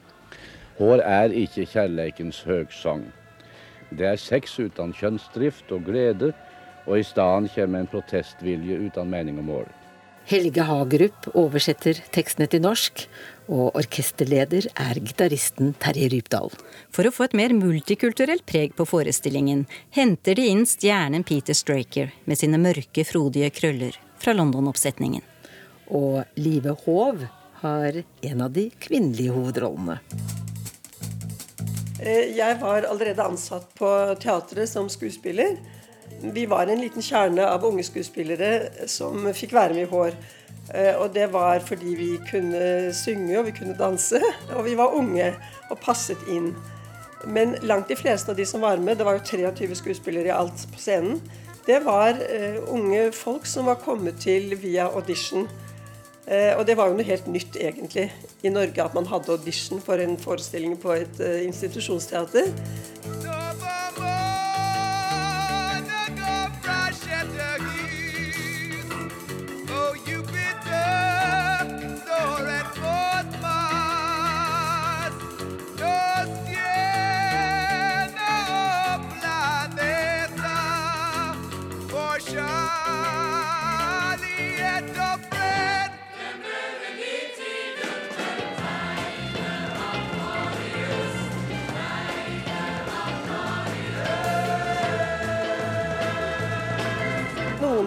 [0.79, 3.07] Hår er ikke kjærleikens høgsang.
[3.91, 6.33] Det er sex uten kjønnsdrift og glede,
[6.87, 9.69] og i stedet kommer en protestvilje uten mening og mål.
[10.27, 13.05] Helge Hagerup oversetter tekstene til norsk,
[13.47, 16.51] og orkesterleder er gitaristen Terje Rypdal.
[16.91, 22.11] For å få et mer multikulturelt preg på forestillingen, henter de inn stjernen Peter Straker
[22.27, 25.23] med sine mørke, frodige krøller fra London-oppsetningen.
[25.95, 27.23] Og Live Hov
[27.63, 30.01] har en av de kvinnelige hovedrollene.
[32.03, 35.55] Eh, Jeg var allerede ansatt på teatret som skuespiller.
[36.23, 40.17] Vi var en liten kjerne av unge skuespillere som fikk være med i Hår.
[40.75, 44.21] Eh, Og det var fordi vi kunne synge og vi kunne danse,
[44.57, 45.35] og vi var unge
[45.71, 46.55] og passet inn.
[47.27, 50.35] Men langt de fleste av de som var med, det var jo 23 skuespillere i
[50.35, 51.21] alt på scenen,
[51.67, 55.49] det var eh, unge folk som var kommet til via audition.
[56.27, 59.83] Eh, og det var jo noe helt nytt egentlig i Norge at man hadde audition
[59.83, 62.55] for en forestilling på et institusjonsteater.
[67.35, 67.76] Noen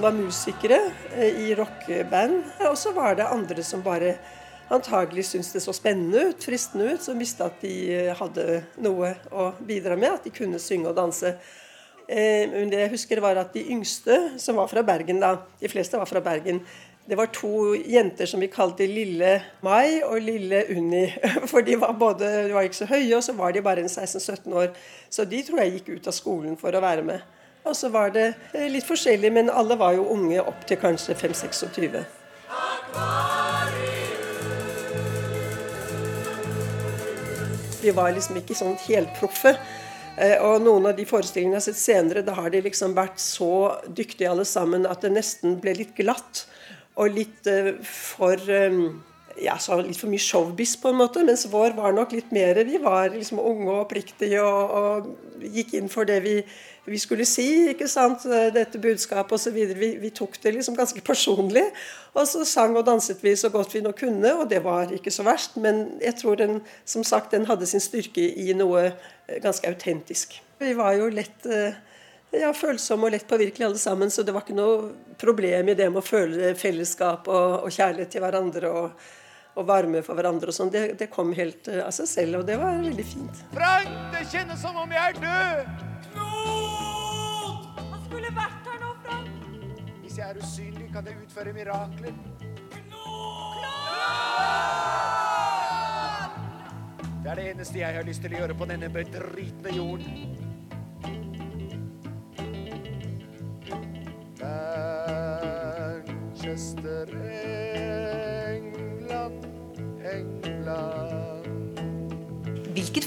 [0.09, 0.77] var musikere
[1.15, 4.15] eh, i rockeband, og så var det andre som bare
[4.73, 9.11] antagelig syntes det så spennende ut, fristende ut, som visste at de eh, hadde noe
[9.29, 11.35] å bidra med, at de kunne synge og danse.
[12.07, 15.69] Eh, Men det jeg husker var at de yngste, som var fra Bergen da, de
[15.69, 16.63] fleste var fra Bergen,
[17.09, 21.05] det var to jenter som vi kalte Lille Mai og Lille Unni.
[21.51, 23.89] For de var, både, de var ikke så høye, og så var de bare en
[23.91, 24.73] 16-17 år.
[25.09, 27.35] Så de tror jeg gikk ut av skolen for å være med.
[27.69, 31.13] Og så var det eh, litt forskjellig, men alle var jo unge opp til kanskje
[31.19, 31.99] 5-26.
[37.79, 39.53] Vi var liksom ikke sånn helproffe.
[40.17, 43.21] Eh, Og noen av de forestillingene jeg har sett senere, da har de liksom vært
[43.21, 43.51] så
[43.85, 46.47] dyktige alle sammen at det nesten ble litt glatt.
[46.99, 48.49] Og litt eh, for
[49.43, 51.23] ja, så litt for mye showbiz, på en måte.
[51.25, 55.73] Mens vår var nok litt mer Vi var liksom unge og oppriktige og, og gikk
[55.79, 56.35] inn for det vi,
[56.89, 57.47] vi skulle si.
[57.73, 58.25] ikke sant,
[58.55, 59.59] Dette budskapet osv.
[59.79, 61.65] Vi, vi tok det liksom ganske personlig.
[62.13, 65.13] Og så sang og danset vi så godt vi nå kunne, og det var ikke
[65.13, 65.59] så verst.
[65.61, 68.91] Men jeg tror den som sagt, den hadde sin styrke i noe
[69.43, 70.39] ganske autentisk.
[70.59, 71.45] Vi var jo lett
[72.35, 75.87] ja, følsomme og lett påvirkelige alle sammen, så det var ikke noe problem i det
[75.89, 78.69] med å føle fellesskap og, og kjærlighet til hverandre.
[78.69, 79.15] og
[79.59, 82.47] og varme for hverandre og sånn, det, det, kom helt uh, av seg selv, og
[82.47, 83.43] det var veldig fint.
[83.53, 85.85] Frank, det kjennes som om jeg er død!
[86.09, 87.79] Knut!
[87.79, 89.31] Han skulle vært her nå, Frank.
[90.03, 92.19] Hvis jeg er usynlig, kan jeg utføre mirakler.
[92.75, 93.65] Knut!
[97.19, 100.39] Det er det eneste jeg har lyst til å gjøre på denne bedritne jorden.
[106.49, 107.58] Manchester,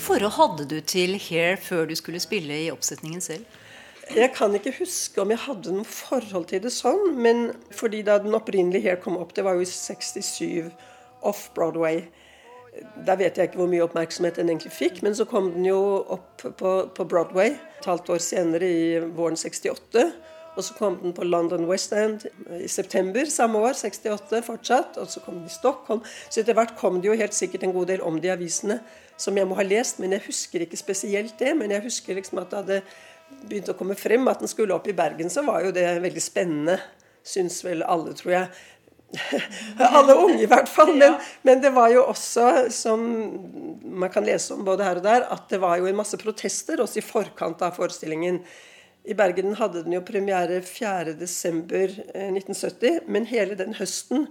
[0.02, 3.44] forhold hadde du til Hair før du skulle spille i oppsetningen selv?
[4.12, 8.18] Jeg kan ikke huske om jeg hadde noe forhold til det sånn, men fordi da
[8.20, 10.72] den opprinnelige Hair kom opp, det var jo i 67
[11.22, 12.02] off-Broadway.
[13.06, 15.80] Da vet jeg ikke hvor mye oppmerksomhet den egentlig fikk, men så kom den jo
[16.16, 20.06] opp på, på Broadway et halvt år senere, i våren 68.
[20.52, 22.26] Og så kom den på London West End
[22.58, 24.98] i september samme år, 68 fortsatt.
[25.00, 26.02] Og så kom den i Stockholm.
[26.28, 28.82] Så etter hvert kom det jo helt sikkert en god del om de avisene
[29.20, 31.54] som jeg må ha lest, men jeg husker ikke spesielt det.
[31.56, 32.82] Men jeg husker liksom at det hadde
[33.48, 36.22] begynt å komme frem at den skulle opp i Bergen, så var jo det veldig
[36.22, 36.76] spennende.
[37.24, 38.50] Syns vel alle, tror jeg.
[39.98, 40.92] alle unge, i hvert fall.
[40.98, 43.04] Men, men, det var jo også, som
[43.82, 46.82] man kan lese om både her og der, at det var jo en masse protester
[46.82, 48.42] også i forkant av forestillingen.
[49.02, 54.28] I Bergen hadde den jo premiere 4.12.1970, eh, men hele den høsten,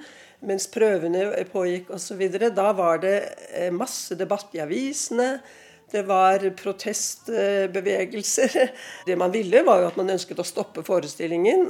[0.48, 2.22] mens prøvene pågikk osv.,
[2.56, 3.18] da var det
[3.52, 5.42] eh, masse debatt i avisene.
[5.92, 8.72] Det var protestbevegelser.
[9.08, 11.68] Det man ville, var jo at man ønsket å stoppe forestillingen.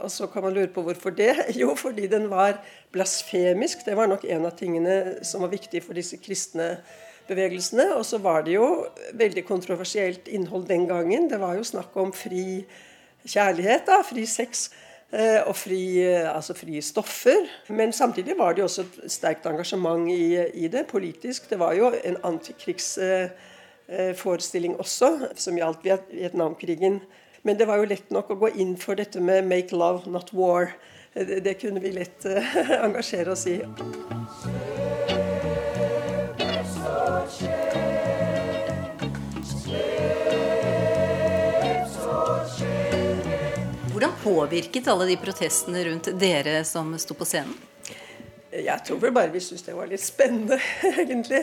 [0.00, 1.34] Og så kan man lure på hvorfor det.
[1.60, 2.64] Jo, fordi den var
[2.96, 3.84] blasfemisk.
[3.84, 6.80] Det var nok en av tingene som var viktig for disse kristne
[7.28, 7.94] bevegelsene.
[7.96, 11.30] Og så var det jo veldig kontroversielt innhold den gangen.
[11.30, 12.64] Det var jo snakk om fri
[13.28, 14.70] kjærlighet, da, fri sex
[15.12, 17.46] eh, og fri, eh, altså fri stoffer.
[17.68, 21.50] Men samtidig var det jo også et sterkt engasjement i, i det politisk.
[21.50, 27.00] Det var jo en antikrigsforestilling eh, også, som gjaldt Vietnamkrigen.
[27.42, 30.32] Men det var jo lett nok å gå inn for dette med 'make love, not
[30.32, 30.68] war'.
[31.14, 32.26] Det, det kunne vi lett
[32.86, 33.60] engasjere oss i.
[43.92, 47.52] Hvordan påvirket alle de protestene rundt dere som sto på scenen?
[48.48, 50.56] Jeg tror vel bare vi syntes det var litt spennende,
[51.04, 51.42] egentlig.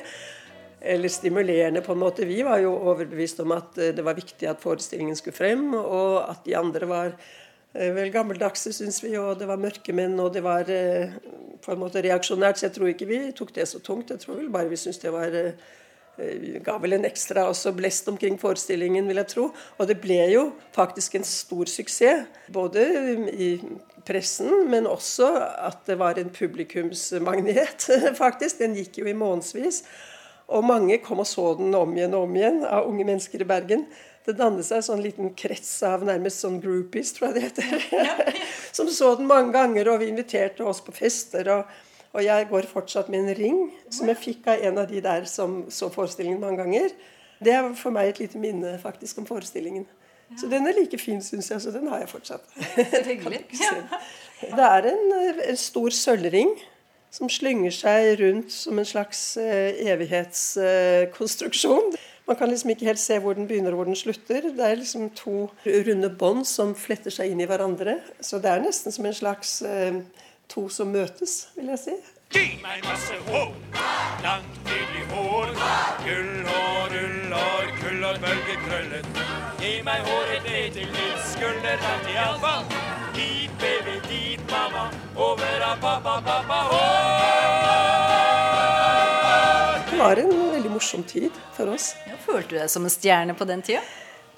[0.81, 2.25] Eller stimulerende, på en måte.
[2.25, 6.25] Vi var jo overbevist om at eh, det var viktig at forestillingen skulle frem, og
[6.25, 7.13] at de andre var
[7.75, 11.15] vel gammeldagse, syns vi, og det var mørkemenn, og det var eh,
[11.63, 12.59] på en måte reaksjonært.
[12.59, 14.13] Så jeg tror ikke vi tok det så tungt.
[14.13, 15.35] Jeg tror vel bare vi syntes det var
[16.17, 19.49] Eh, ga vel en ekstra også blest omkring forestillingen, vil jeg tro.
[19.77, 22.27] Og det ble jo faktisk en stor suksess.
[22.53, 22.85] Både
[23.33, 23.49] i
[24.05, 25.31] pressen, men også
[25.67, 27.89] at det var en publikumsmagnet,
[28.23, 28.59] faktisk.
[28.59, 29.83] Den gikk jo i månedsvis.
[30.47, 33.49] Og mange kom og så den om igjen og om igjen av unge mennesker i
[33.49, 33.87] Bergen.
[34.25, 37.75] Det dannet seg en sånn liten krets av nærmest sånn groupies, tror jeg det heter.
[38.77, 41.45] Som så den mange ganger, og vi inviterte oss på fester.
[41.59, 41.83] og
[42.15, 43.57] og jeg går fortsatt med en ring
[43.91, 46.93] som jeg fikk av en av de der som så forestillingen mange ganger.
[47.43, 49.83] Det er for meg et lite minne faktisk om forestillingen.
[50.29, 50.37] Ja.
[50.39, 51.61] Så den er like fin, syns jeg.
[51.61, 52.41] Så den har jeg fortsatt.
[54.45, 55.13] Det er en,
[55.49, 56.49] en stor sølvring
[57.11, 61.93] som slynger seg rundt som en slags uh, evighetskonstruksjon.
[62.27, 64.41] Man kan liksom ikke helt se hvor den begynner og hvor den slutter.
[64.41, 67.99] Det er liksom to runde bånd som fletter seg inn i hverandre.
[68.21, 70.01] Så det er nesten som en slags eh,
[70.49, 71.95] to som møtes, vil jeg si.
[72.33, 73.53] Gi meg masse hår,
[74.25, 75.53] langt nydelig hår.
[76.07, 79.21] Gull og rullår, kull og bølgekrøllet.
[79.61, 82.65] Gi meg håret ned til min skulder, langt iallfall.
[83.15, 87.44] Hit, baby, dit, mamma, over av pappa, pappa, hår.
[90.05, 91.95] Var en veldig morsom tid for oss.
[92.05, 93.81] Ja, følte du deg som en stjerne på den tida?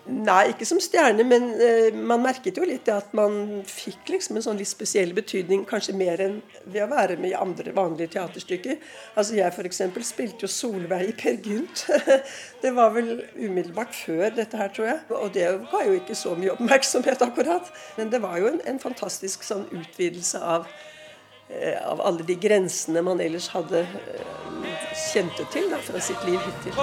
[0.07, 4.45] Nei, ikke som stjerne, men uh, man merket jo litt at man fikk liksom en
[4.45, 8.79] sånn litt spesiell betydning, kanskje mer enn ved å være med i andre vanlige teaterstykker.
[9.19, 9.81] Altså Jeg f.eks.
[10.07, 11.83] spilte jo Solveig i Per Gynt.
[12.63, 15.01] det var vel umiddelbart før dette her, tror jeg.
[15.11, 17.73] Og det ga jo ikke så mye oppmerksomhet, akkurat.
[17.99, 20.71] Men det var jo en, en fantastisk sånn utvidelse av
[21.87, 24.23] av alle de grensene man ellers hadde eh,
[25.13, 26.75] kjente til da, fra sitt liv hittil.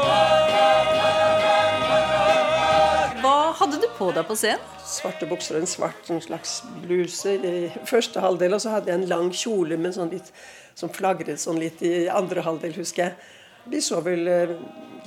[3.24, 4.72] Hva hadde du på deg på scenen?
[4.84, 7.54] Svarte bukser og en svart en slags bluse i
[7.88, 8.56] første halvdel.
[8.56, 10.28] Og så hadde jeg en lang kjole med sånn litt,
[10.76, 13.30] som flagret sånn litt i andre halvdel, husker jeg.
[13.72, 14.52] De så vel eh,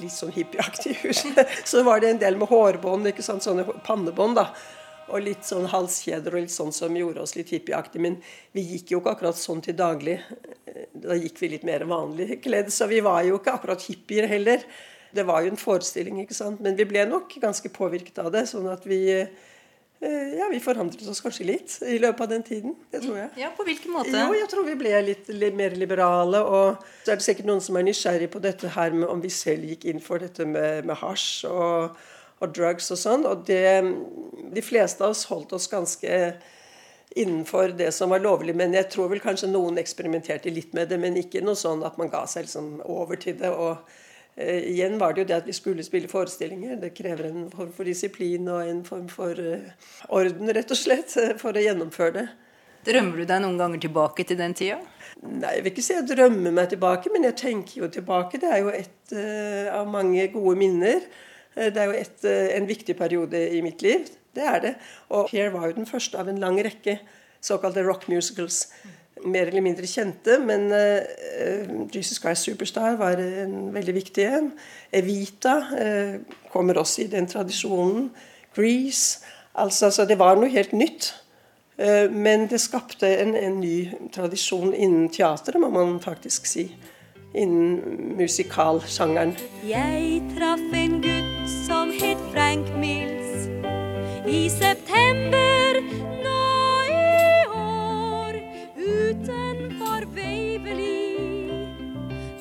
[0.02, 1.44] litt sånn hippieaktige ut.
[1.70, 4.38] Så var det en del med hårbånd, ikke sant, sånne pannebånd.
[4.40, 4.50] da.
[5.08, 8.04] Og litt sånn halskjeder og litt sånn som gjorde oss litt hippieaktige.
[8.04, 8.20] Men
[8.56, 10.20] vi gikk jo ikke akkurat sånn til daglig.
[10.94, 14.66] Da gikk vi litt mer vanlig kledd, så vi var jo ikke akkurat hippier heller.
[15.16, 16.60] Det var jo en forestilling, ikke sant.
[16.64, 18.44] Men vi ble nok ganske påvirket av det.
[18.52, 22.76] Sånn at vi eh, ja, vi forandret oss kanskje litt i løpet av den tiden.
[22.92, 23.32] Det tror jeg.
[23.42, 24.12] Ja, På hvilken måte?
[24.14, 26.44] Jo, jeg tror vi ble litt, litt mer liberale.
[26.44, 29.32] Og så er det sikkert noen som er nysgjerrig på dette her med om vi
[29.34, 31.98] selv gikk inn for dette med, med hasj og,
[32.44, 33.26] og drugs og sånn.
[33.30, 33.82] Og det,
[34.54, 36.20] de fleste av oss holdt oss ganske
[37.18, 38.56] innenfor det som var lovlig.
[38.56, 41.98] Men jeg tror vel kanskje noen eksperimenterte litt med det, men ikke noe sånn at
[42.00, 43.50] man ga seg liksom over til det.
[43.50, 43.78] og
[44.36, 46.78] eh, igjen var det jo det at vi skulle spille forestillinger.
[46.82, 49.72] Det krever en form for disiplin og en form for eh,
[50.10, 52.28] orden, rett og slett, for å gjennomføre det.
[52.88, 54.78] Drømmer du deg noen ganger tilbake til den tida?
[55.26, 58.40] Nei, jeg vil ikke si jeg drømmer meg tilbake, men jeg tenker jo tilbake.
[58.40, 61.02] Det er jo et eh, av mange gode minner.
[61.58, 64.06] Eh, det er jo et, eh, en viktig periode i mitt liv.
[64.36, 64.76] Det er det.
[65.10, 67.00] Og Here var jo den første av en lang rekke
[67.42, 68.68] såkalte rock musicals.
[69.26, 74.52] Mer eller mindre kjente, men uh, Jesus Christ Superstar var en veldig viktig en.
[74.94, 76.20] Evita uh,
[76.52, 78.12] kommer også i den tradisjonen.
[78.56, 79.26] Grease.
[79.56, 81.16] Altså, altså, det var noe helt nytt.
[82.12, 86.64] Men det skapte en, en ny tradisjon innen teateret, må man faktisk si.
[87.34, 89.36] Innen musikalsjangeren.
[89.68, 93.50] Jeg traff en gutt som het Frank Mills
[94.28, 95.82] i september
[96.24, 96.46] nå
[96.88, 98.40] i år
[98.76, 101.20] utenfor Waverly.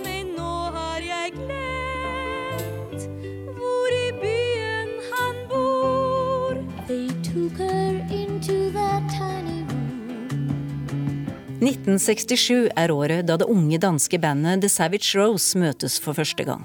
[0.04, 3.08] Men nå har jeg glemt
[3.58, 6.62] hvor i byen han bor.
[6.86, 8.65] They took her into
[11.66, 16.62] 1967 er året da det unge danske bandet The Savage Rose møtes for første gang.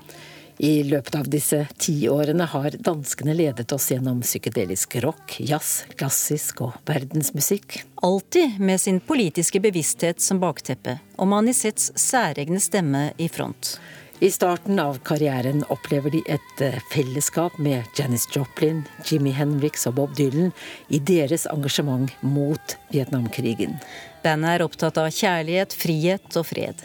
[0.61, 6.75] I løpet av disse tiårene har danskene ledet oss gjennom psykedelisk rock, jazz, klassisk og
[6.85, 7.79] verdensmusikk.
[8.05, 13.79] Alltid med sin politiske bevissthet som bakteppe, og Manisets særegne stemme i front.
[14.21, 19.95] I starten av karrieren opplever de et eh, fellesskap med Janis Joplin, Jimmy Henriks og
[19.97, 20.53] Bob Dylan
[20.93, 23.79] i deres engasjement mot Vietnamkrigen.
[24.21, 26.81] Bandet er opptatt av kjærlighet, frihet og fred.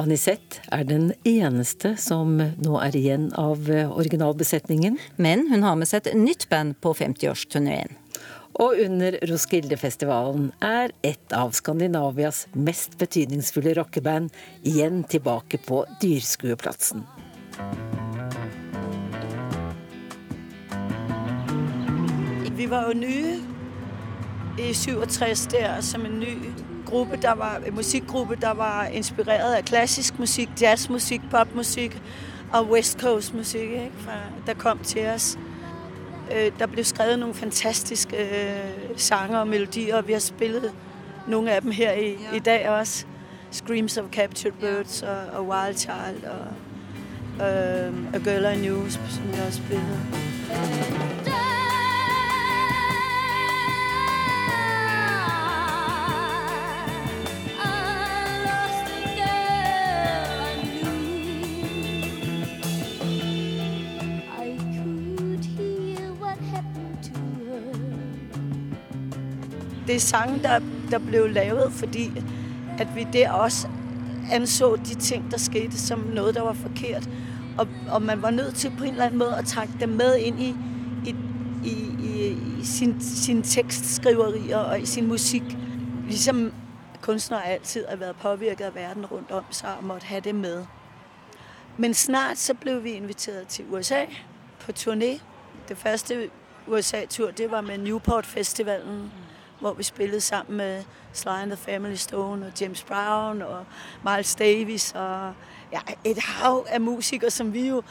[0.00, 4.96] Anisette er den eneste som nå er igjen av eh, originalbesetningen.
[5.22, 7.94] Men hun har med seg et nytt band på 50-årsturneen.
[8.60, 14.34] Og under Roskilde-festivalen er et av Skandinavias mest betydningsfulle rockeband
[14.66, 17.06] igjen tilbake på dyrskueplassen.
[22.58, 23.38] Vi var jo nye
[24.58, 26.36] i 67 der som en ny
[26.92, 32.02] gruppe, der var, en musikgruppe, der var inspireret af klassisk musik, jazzmusik, popmusik
[32.52, 33.92] og West Coast musik, ikke?
[33.98, 34.12] Fra,
[34.46, 35.38] der kom til os.
[36.36, 40.72] Øh, der blev skrevet nogle fantastiske øh, sange og melodier, og vi har spillet
[41.28, 43.06] nogle af dem her i, i dag også.
[43.50, 46.46] Screams of Captured Birds og, og Wild Child og
[47.46, 51.41] øh, A Girl I Knew, som vi også spillede.
[69.86, 72.22] Det er sange, der, der blev lavet, fordi
[72.78, 73.68] at vi der også
[74.32, 77.08] anså de ting, der skete, som noget, der var forkert.
[77.58, 80.16] Og, og man var nødt til på en eller anden måde at trække dem med
[80.16, 80.54] ind i,
[81.06, 81.14] i,
[81.64, 81.72] i,
[82.04, 85.42] i, i sin, sin tekstskriverier og i sin musik.
[86.06, 86.52] Ligesom
[87.00, 90.64] kunstnere altid har været påvirket af verden rundt om sig og måtte have det med.
[91.76, 94.04] Men snart så blev vi inviteret til USA
[94.60, 95.20] på turné.
[95.68, 96.30] Det første
[96.66, 99.12] USA-tur, det var med Newport Festivalen,
[99.62, 103.64] hvor vi spillede sammen med Sly and the Family Stone og James Brown og
[104.04, 105.32] Miles Davis og
[105.72, 107.82] ja, et hav af musikere, som vi jo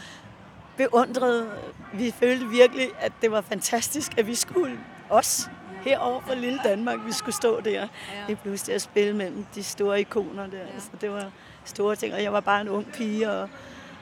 [0.77, 1.49] beundrede.
[1.93, 4.79] Vi følte virkelig, at det var fantastisk, at vi skulle
[5.09, 5.49] os
[5.81, 7.87] herover fra lille Danmark, vi skulle stå der
[8.29, 10.61] i pludselig at spille mellem de store ikoner der.
[10.73, 11.31] Altså, det var
[11.65, 13.49] store ting, og jeg var bare en ung pige, og,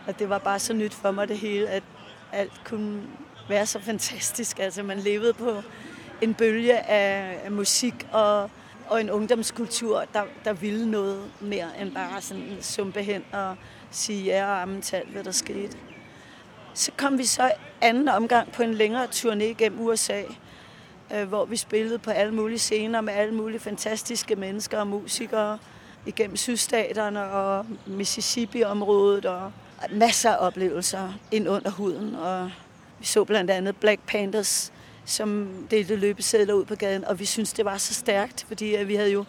[0.08, 1.84] og det var bare så nyt for mig det hele, at
[2.32, 3.02] alt kunne
[3.50, 4.60] være så fantastisk.
[4.60, 5.62] Altså man levede på
[6.22, 8.50] en bølge av musikk og,
[8.88, 13.56] og en ungdomskultur, der, der ville noe mer enn bare sådan sumpe hen og
[13.92, 15.78] sige ja og ammen til alt, hva der skete.
[16.74, 17.52] Så kom vi så
[17.82, 20.24] anden omgang på en lengre turné gjennom USA,
[21.14, 25.58] øh, hvor vi spilte på alle mulige scener med alle mulige fantastiske mennesker og musikere
[26.16, 29.52] Gjennom sydstaterne og Mississippi-området og
[29.92, 32.16] masser av oplevelser inn under huden.
[32.16, 32.52] Og
[33.00, 33.72] vi så bl.a.
[33.80, 34.72] Black Panthers,
[35.10, 38.96] som delte løbesedler ut på gaden, og vi syntes det var så stærkt, fordi vi
[38.96, 39.26] hadde jo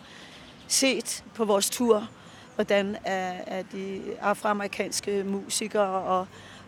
[0.69, 2.09] set på vores tur,
[2.55, 2.97] hvordan
[3.73, 6.27] de afroamerikanske musikere og,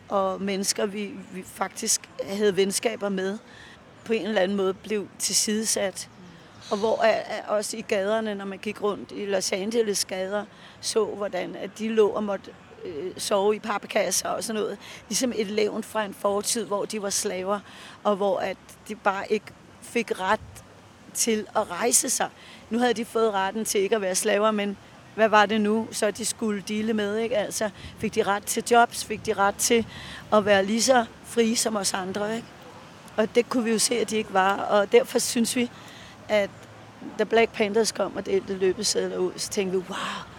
[0.08, 3.38] og mennesker, vi, vi faktisk havde vennskaper med,
[4.04, 6.08] på en eller annen måte blev tilsidesat.
[6.70, 7.04] Og hvor
[7.48, 10.44] også i gaderne, når man gikk rundt i Los Angeles gader,
[10.80, 12.50] så hvordan de lå og måtte
[12.84, 14.78] øh, sove i pappekasser og sådan noget.
[15.08, 17.60] Ligesom et levn fra en fortid, hvor de var slaver,
[18.04, 18.56] og hvor at
[18.88, 19.46] de bare ikke
[19.82, 20.40] fik ret
[21.14, 22.28] til at rejse sig.
[22.70, 24.76] Nu havde de fået retten til ikke at være slaver, men
[25.14, 27.16] hvad var det nu, så de skulle dele med?
[27.16, 27.36] Ikke?
[27.36, 29.04] Altså, fik de ret til jobs?
[29.04, 29.86] Fik de ret til
[30.32, 32.36] at være lige så frie som os andre?
[32.36, 32.48] Ikke?
[33.16, 34.56] Og det kunne vi jo se, at de ikke var.
[34.56, 35.70] Og derfor synes vi,
[36.28, 36.50] at
[37.18, 40.32] da Black Panthers kom og delte løbesedler ud, så tænkte vi, wow,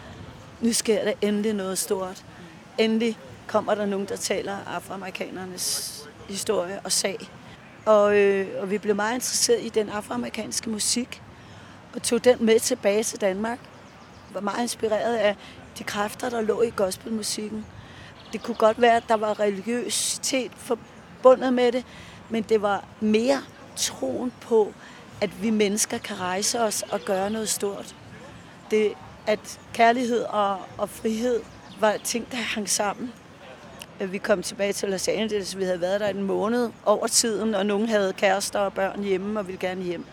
[0.61, 2.25] nu sker der endelig noget stort.
[2.77, 3.17] Endelig
[3.47, 7.17] kommer der nogen, der taler afroamerikanernes historie og sag.
[7.85, 11.21] Og, øh, og vi blev meget interesseret i den afroamerikanske musikk,
[11.95, 13.59] og tog den med tilbage til Danmark.
[14.33, 15.35] Var meget inspireret av
[15.77, 17.65] de kræfter, der lå i gospelmusikken.
[18.33, 21.85] Det kunne godt være, at der var religiøsitet forbundet med det,
[22.29, 23.37] men det var mer
[23.75, 24.73] troen på,
[25.21, 27.95] at vi mennesker kan rejse oss og gjøre noe stort.
[28.71, 28.93] Det,
[29.27, 31.41] at kærlighet og, og frihed
[31.83, 33.13] var ting, der hang sammen.
[33.99, 37.65] Vi kom tilbage til Los Angeles, vi havde været der en måned over tiden, og
[37.65, 40.05] nogen havde kærester og børn hjemme og ville gerne hjem.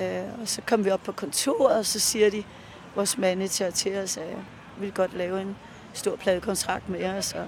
[0.00, 2.44] Øh, og så kom vi op på kontoret, og så siger de,
[2.94, 4.34] vores manager til os, at vi
[4.78, 5.56] ville godt lave en
[5.92, 7.46] stor pladekontrakt med os, og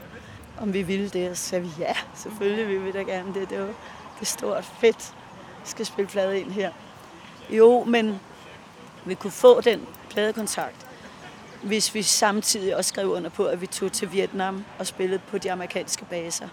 [0.61, 1.31] om vi ville det.
[1.31, 3.51] Og så sagde vi, ja, selvfølgelig vil vi da gerne det.
[3.51, 3.75] Det var
[4.21, 5.15] det stort fedt.
[5.65, 6.71] Vi skal spille plade ind her.
[7.51, 8.21] Jo, men
[9.05, 10.88] vi kunne få den pladekontrakt,
[11.63, 15.39] hvis vi samtidig også skrev under på, at vi tog til Vietnam og spillede på
[15.39, 16.49] de amerikanske baser.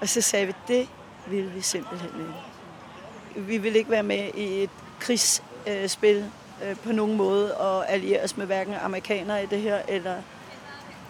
[0.00, 0.88] Og så sagde vi, det
[1.26, 3.48] ville vi simpelthen ikke.
[3.48, 6.30] Vi ville ikke være med i et krigsspil
[6.64, 10.14] øh, på nogen måde og alliere os med hverken amerikanere i det her, eller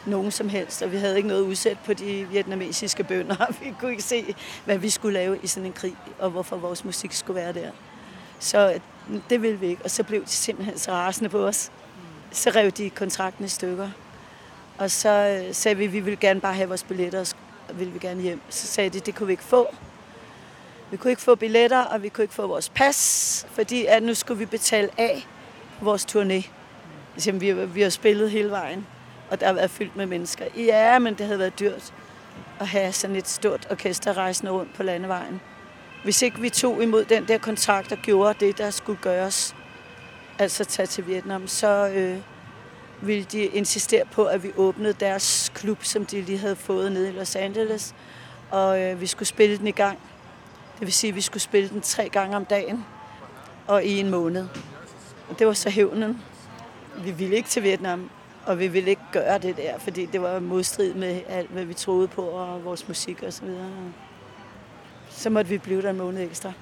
[0.06, 0.82] nogen som helst.
[0.82, 3.36] Og vi havde ikke noget udsat på de vietnamesiske bønder.
[3.62, 4.34] Vi kunne ikke se,
[4.64, 7.70] hvad vi skulle lave i sådan en krig, og hvorfor vores musik skulle være der.
[8.38, 8.80] Så
[9.30, 9.84] det ville vi ikke.
[9.84, 11.70] Og så blev de simpelthen så rasende på os.
[12.32, 13.90] Så rev de kontrakten i stykker.
[14.78, 17.34] Og så øh, sagde vi, vi ville gerne bare have vores billetter,
[17.68, 18.40] og ville vi gerne hjem.
[18.48, 19.74] Så sagde de, det kunne vi ikke få.
[20.90, 24.14] Vi kunne ikke få billetter, og vi kunne ikke få vores pas, fordi at nu
[24.14, 24.88] skulle vi betale
[25.78, 26.48] på vores turné.
[27.32, 28.86] Vi, vi har spillet hele vejen,
[29.30, 30.44] og der har været fyldt med mennesker.
[30.56, 31.94] Ja, men det havde været dyrt
[32.60, 35.40] at have sådan et stort orkester rejsende rundt på landevejen.
[36.04, 39.54] Hvis ikke vi tog imod den der kontrakt og gjorde det, der skulle gøres,
[40.38, 42.18] altså tage til Vietnam, så øh,
[43.00, 47.08] ville de insistere på, at vi åbnede deres klub, som de lige havde fået nede
[47.08, 47.94] i Los Angeles,
[48.50, 49.98] og øh, vi skulle spille den i gang.
[50.78, 52.84] Det vil sige, at vi skulle spille den tre gange om dagen
[53.66, 54.46] og i en måned.
[55.30, 56.22] Og det var så hævnen.
[57.04, 58.10] Vi ville ikke til Vietnam,
[58.46, 61.74] og vi ville ikke gøre det der, fordi det var modstrid med alt, hvad vi
[61.74, 63.30] troede på, og vores musik osv.
[63.30, 63.52] så.
[65.10, 66.52] Så måtte vi blive der en måned ekstra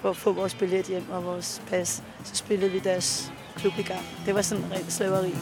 [0.00, 2.02] for at få vores billet hjem og vores pas.
[2.24, 4.06] Så spillede vi deres klub i gang.
[4.26, 5.34] Det var sådan rent slaveri.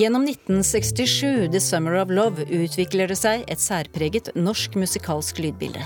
[0.00, 5.82] Gjennom 1967, The Summer of Love, utvikler det seg et særpreget norsk musikalsk lydbilde.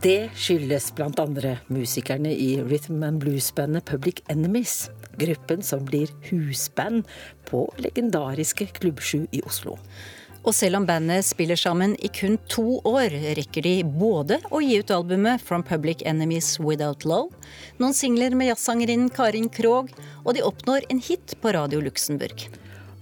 [0.00, 1.26] Det skyldes bl.a.
[1.68, 4.88] musikerne i rhythm and blues-bandet Public Enemies.
[5.20, 7.04] Gruppen som blir husband
[7.50, 9.76] på legendariske Klubb 7 i Oslo.
[10.44, 14.80] Og selv om bandet spiller sammen i kun to år, rekker de både å gi
[14.80, 17.36] ut albumet From Public Enemies Without Love,
[17.76, 19.92] noen singler med jazzsangerinnen Karin Krog,
[20.24, 22.48] og de oppnår en hit på Radio Luxembourg.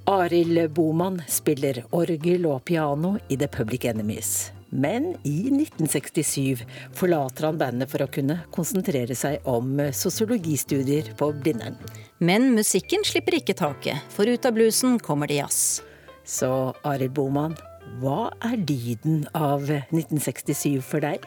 [0.05, 4.51] Arild Boman spiller orgel og piano i The Public Enemies.
[4.75, 6.65] Men i 1967
[6.99, 11.79] forlater han bandet for å kunne konsentrere seg om sosiologistudier på Blindern.
[12.19, 15.83] Men musikken slipper ikke taket, for ut av bluesen kommer det jazz.
[16.27, 16.51] Så
[16.83, 17.55] Arild Boman,
[18.03, 21.23] hva er lyden av 1967 for deg?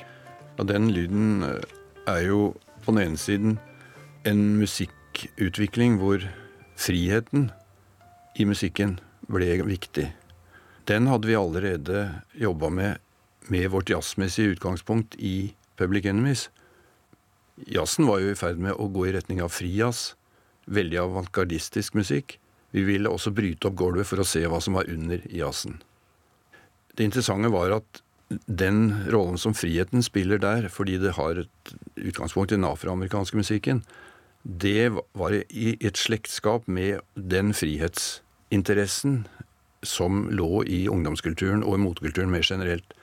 [0.59, 1.75] Ja, den lyden eh,
[2.11, 2.41] er jo
[2.83, 3.59] på den ene siden
[4.27, 6.27] en musikkutvikling hvor
[6.75, 7.53] friheten
[8.35, 8.99] i musikken
[9.31, 10.09] ble viktig.
[10.85, 12.05] Den hadde vi allerede
[12.37, 13.01] jobba med
[13.47, 16.49] med vårt jazzmessige utgangspunkt i Public Enemies.
[17.55, 20.15] Jazzen var jo i ferd med å gå i retning av frijazz,
[20.65, 22.39] veldig avantgardistisk musikk.
[22.75, 25.77] Vi ville også bryte opp gulvet for å se hva som var under jazzen.
[26.95, 28.01] Det interessante var at
[28.49, 33.83] den rollen som friheten spiller der, fordi det har et utgangspunkt i den afroamerikanske musikken,
[34.45, 37.53] det var i et slektskap med den
[38.49, 39.27] frihetsinteressen
[39.81, 42.93] som lå i ungdomskulturen og i motekulturen mer generelt.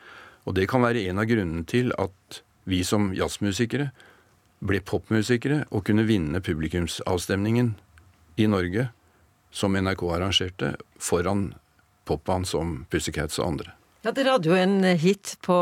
[0.45, 3.91] Og det kan være en av grunnene til at vi som jazzmusikere
[4.61, 7.75] ble popmusikere og kunne vinne publikumsavstemningen
[8.39, 8.91] i Norge,
[9.51, 11.55] som NRK arrangerte, foran
[12.07, 13.73] popband som Pussycats og andre.
[14.03, 15.55] Ja, Dere hadde jo en hit på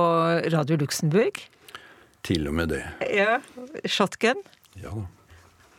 [0.53, 1.41] Radio Luxembourg.
[2.23, 2.85] Til og med det.
[3.13, 3.41] Ja,
[3.85, 4.41] Shotgun.
[4.81, 4.93] Ja.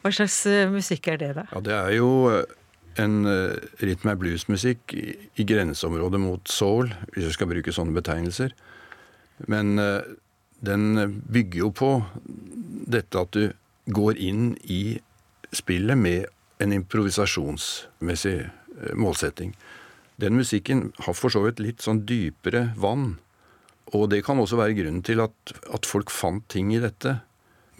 [0.01, 1.45] Hva slags eh, musikk er det, da?
[1.53, 2.60] Ja, det er jo eh,
[2.99, 8.55] en uh, rytme bluesmusikk i, i grenseområdet mot soul, hvis jeg skal bruke sånne betegnelser.
[9.51, 10.03] Men uh,
[10.61, 11.91] den bygger jo på
[12.91, 13.51] dette at du
[13.91, 14.99] går inn i
[15.55, 16.27] spillet med
[16.61, 19.55] en improvisasjonsmessig uh, målsetting.
[20.21, 23.15] Den musikken har for så vidt litt sånn dypere vann.
[23.97, 27.17] Og det kan også være grunnen til at, at folk fant ting i dette.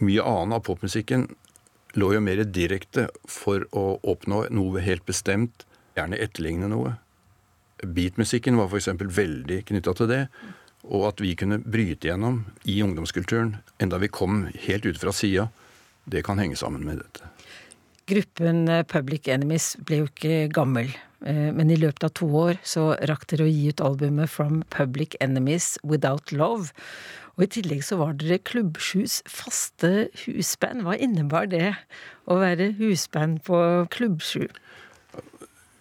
[0.02, 1.30] Mye annen av popmusikken
[1.98, 5.66] lå jo mer direkte for å oppnå noe helt bestemt,
[5.98, 6.96] gjerne etterligne noe.
[7.82, 8.92] Beatmusikken var f.eks.
[9.02, 10.24] veldig knytta til det.
[10.82, 15.50] Og at vi kunne bryte gjennom i ungdomskulturen, enda vi kom helt ut fra sida,
[16.10, 17.30] det kan henge sammen med dette.
[18.10, 20.90] Gruppen eh, Public Enemies ble jo ikke gammel,
[21.22, 24.64] eh, men i løpet av to år så rakk dere å gi ut albumet From
[24.74, 26.74] Public Enemies Without Love.
[27.42, 30.84] Og i tillegg så var dere klubbsjus, faste husband.
[30.86, 31.72] Hva innebar det
[32.30, 33.58] å være husband på
[33.90, 34.46] klubbsju?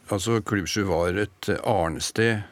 [0.09, 2.47] Altså, klubbsju var et arnested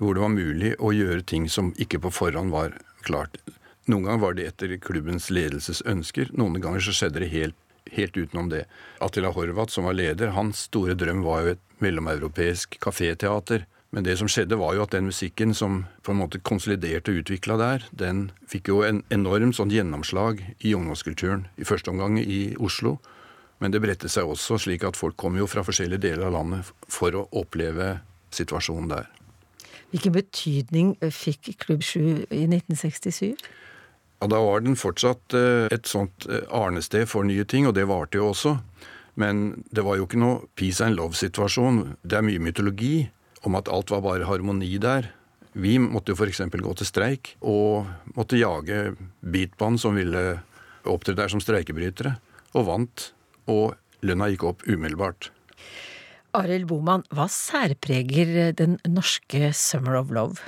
[0.00, 2.72] hvor det var mulig å gjøre ting som ikke på forhånd var
[3.04, 3.36] klart.
[3.84, 7.60] Noen ganger var det etter klubbens ledelses ønsker, noen ganger så skjedde det helt,
[7.92, 8.64] helt utenom det.
[9.04, 13.68] Attila Horvath, som var leder, hans store drøm var jo et mellomeuropeisk kaféteater.
[13.90, 17.22] Men det som skjedde, var jo at den musikken som på en måte konsoliderte og
[17.22, 21.46] utvikla der, den fikk jo en enorm sånn gjennomslag i ungdomskulturen.
[21.56, 22.98] I første omgang i Oslo.
[23.58, 26.68] Men det bredte seg også slik at folk kom jo fra forskjellige deler av landet
[26.86, 27.96] for å oppleve
[28.34, 29.08] situasjonen der.
[29.88, 33.32] Hvilken betydning fikk Klubb 7 i 1967?
[34.20, 37.88] Ja, Da var den fortsatt eh, et sånt eh, arnested for nye ting, og det
[37.88, 38.58] varte jo også.
[39.18, 41.96] Men det var jo ikke noe peace and love-situasjon.
[42.04, 43.08] Det er mye mytologi
[43.46, 45.10] om at alt var bare harmoni der.
[45.58, 46.42] Vi måtte jo f.eks.
[46.52, 50.40] gå til streik, og måtte jage beatband som ville
[50.88, 52.16] opptre der som streikebrytere,
[52.54, 53.10] og vant.
[53.48, 53.74] Og
[54.04, 55.30] lønna gikk opp umiddelbart.
[56.36, 60.44] Arild Boman, hva særpreger den norske Summer of Love?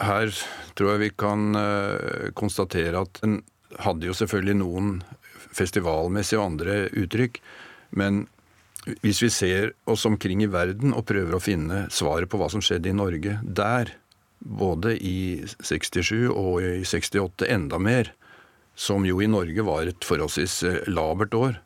[0.00, 0.32] Her
[0.76, 3.40] tror jeg vi kan uh, konstatere at den
[3.84, 4.98] hadde jo selvfølgelig noen
[5.54, 7.38] festivalmessige og andre uttrykk,
[7.96, 8.26] men
[9.02, 12.62] hvis vi ser oss omkring i verden og prøver å finne svaret på hva som
[12.64, 13.92] skjedde i Norge der,
[14.38, 18.12] både i 67 og i 68 enda mer,
[18.78, 21.58] som jo i Norge var et forholdsvis labert år,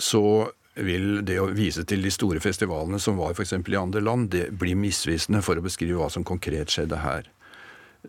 [0.00, 0.50] så
[0.80, 3.54] vil det å vise til de store festivalene som var f.eks.
[3.58, 7.28] i andre land, det blir misvisende for å beskrive hva som konkret skjedde her.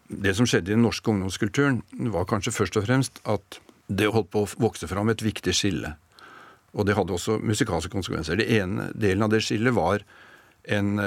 [0.07, 1.82] Det som skjedde i den norske ungdomskulturen,
[2.14, 3.59] var kanskje først og fremst at
[3.91, 5.95] det holdt på å vokse fram et viktig skille.
[6.72, 8.39] Og det hadde også musikalske konsekvenser.
[8.39, 10.05] Det ene delen av det skillet var
[10.63, 10.99] en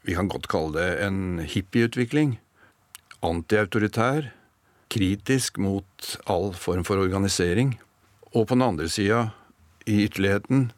[0.00, 2.38] Vi kan godt kalle det en hippieutvikling.
[3.20, 4.30] Antiautoritær.
[4.88, 7.78] Kritisk mot all form for organisering.
[8.32, 9.30] Og på den andre sida,
[9.86, 10.70] i ytterligheten,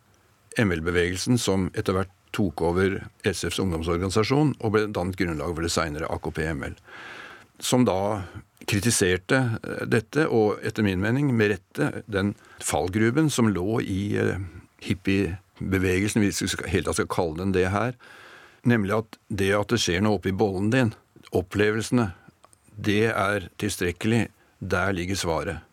[0.59, 2.99] ML-bevegelsen som etter hvert tok over
[3.29, 6.77] SFs ungdomsorganisasjon og ble dannet grunnlag for det seinere AKP-ML.
[7.63, 8.25] Som da
[8.69, 9.39] kritiserte
[9.89, 14.03] dette, og etter min mening med rette, den fallgruben som lå i
[14.83, 17.97] hippiebevegelsen, hvis vi helt skal kalle den det her.
[18.69, 20.93] Nemlig at det at det skjer noe oppi bollen din,
[21.35, 22.13] opplevelsene,
[22.77, 24.29] det er tilstrekkelig.
[24.63, 25.65] Der ligger svaret.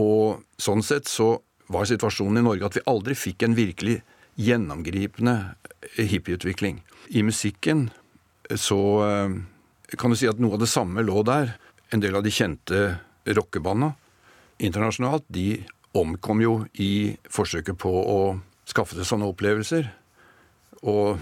[0.00, 1.34] Og sånn sett så
[1.68, 3.98] var situasjonen i Norge at vi aldri fikk en virkelig
[4.40, 5.34] gjennomgripende
[5.98, 6.80] hippieutvikling.
[7.12, 7.90] I musikken
[8.56, 8.80] så
[10.00, 11.52] kan du si at noe av det samme lå der.
[11.94, 12.80] En del av de kjente
[13.24, 13.92] rockebanda
[14.58, 15.62] internasjonalt, de
[15.94, 18.18] omkom jo i forsøket på å
[18.66, 19.86] skaffe seg sånne opplevelser.
[20.90, 21.20] Og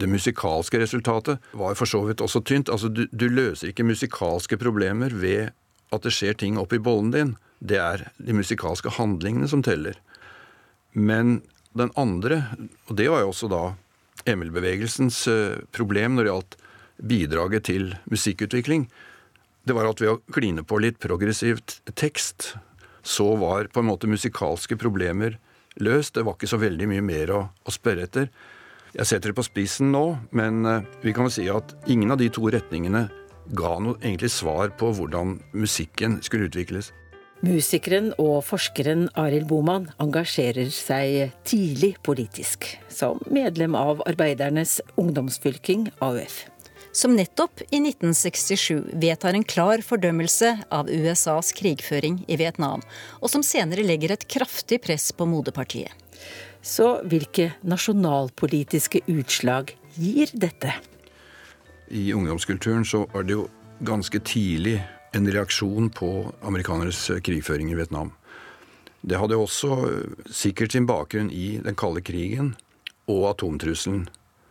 [0.00, 2.72] det musikalske resultatet var for så vidt også tynt.
[2.72, 5.52] Altså, du, du løser ikke musikalske problemer ved
[5.94, 7.36] at det skjer ting oppi bollen din.
[7.60, 10.00] Det er de musikalske handlingene som teller.
[10.96, 11.42] Men
[11.76, 12.46] den andre,
[12.88, 13.64] og det var jo også da
[14.30, 16.60] Emil-bevegelsens eh, problem når det gjaldt
[17.12, 18.86] bidraget til musikkutvikling,
[19.64, 22.54] det var at ved å kline på litt progressivt tekst,
[23.04, 25.38] så var på en måte musikalske problemer
[25.80, 26.14] løst.
[26.16, 28.28] Det var ikke så veldig mye mer å, å spørre etter.
[28.94, 30.04] Jeg setter det på spissen nå,
[30.36, 33.08] men eh, vi kan vel si at ingen av de to retningene
[33.58, 36.92] ga noe egentlig svar på hvordan musikken skulle utvikles.
[37.44, 46.44] Musikeren og forskeren Arild Boman engasjerer seg tidlig politisk, som medlem av Arbeidernes ungdomsfylking, AUF.
[46.94, 52.84] Som nettopp i 1967 vedtar en klar fordømmelse av USAs krigføring i Vietnam,
[53.18, 55.90] og som senere legger et kraftig press på moderpartiet.
[56.62, 60.70] Så hvilke nasjonalpolitiske utslag gir dette?
[61.90, 63.48] I ungdomskulturen så var det jo
[63.82, 64.78] ganske tidlig
[65.18, 66.14] en reaksjon på
[66.46, 68.14] amerikaneres krigføring i Vietnam.
[69.02, 69.82] Det hadde også
[70.30, 72.54] sikkert sin bakgrunn i den kalde krigen
[73.10, 74.06] og atomtrusselen.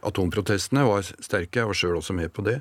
[0.08, 2.60] Atomprotestene var sterke, jeg var sjøl også med på det.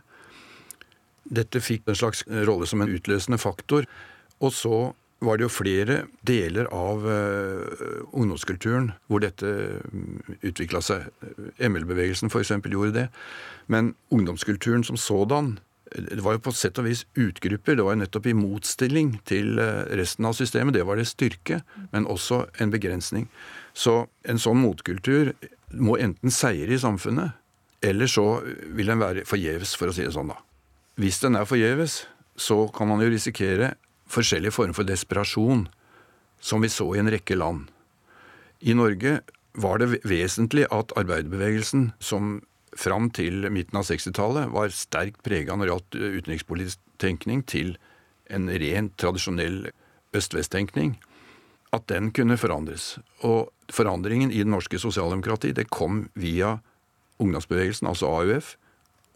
[1.22, 3.86] Dette fikk en slags rolle som en utløsende faktor.
[4.42, 4.78] Og så
[5.22, 9.48] var det jo flere deler av uh, ungdomskulturen hvor dette
[10.42, 11.06] utvikla seg.
[11.62, 12.56] ML-bevegelsen f.eks.
[12.66, 13.06] gjorde det.
[13.70, 15.58] Men ungdomskulturen som sådan
[15.92, 17.76] det var jo på sett og vis utgrupper.
[17.76, 19.58] Det var jo nettopp i motstilling til
[19.92, 20.72] resten av systemet.
[20.72, 21.58] Det var det styrke,
[21.92, 23.26] men også en begrensning.
[23.76, 25.34] Så en sånn motkultur
[25.78, 27.38] må enten seire i samfunnet,
[27.82, 28.26] eller så
[28.76, 30.38] vil den være forgjeves, for å si det sånn, da.
[31.00, 32.02] Hvis den er forgjeves,
[32.38, 33.74] så kan man jo risikere
[34.12, 35.66] forskjellige former for desperasjon,
[36.42, 37.68] som vi så i en rekke land.
[38.62, 39.20] I Norge
[39.58, 42.40] var det vesentlig at arbeiderbevegelsen, som
[42.78, 47.76] fram til midten av 60-tallet var sterkt prega når det gjaldt utenrikspolitisk tenkning, til
[48.32, 49.66] en rent tradisjonell
[50.16, 50.96] øst-vest-tenkning,
[51.72, 52.98] at den kunne forandres.
[53.24, 56.58] Og forandringen i det norske sosialdemokratiet det kom via
[57.22, 58.56] ungdomsbevegelsen, altså AUF,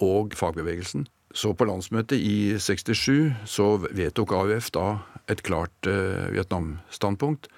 [0.03, 1.07] og fagbevegelsen.
[1.37, 4.87] Så på landsmøtet i 67 så vedtok AUF da
[5.29, 7.51] et klart uh, Vietnam-standpunkt.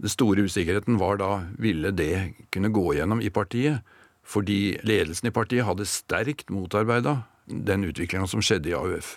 [0.00, 3.80] Den store usikkerheten var da ville det kunne gå gjennom i partiet.
[4.24, 9.16] Fordi ledelsen i partiet hadde sterkt motarbeida den utviklinga som skjedde i AUF.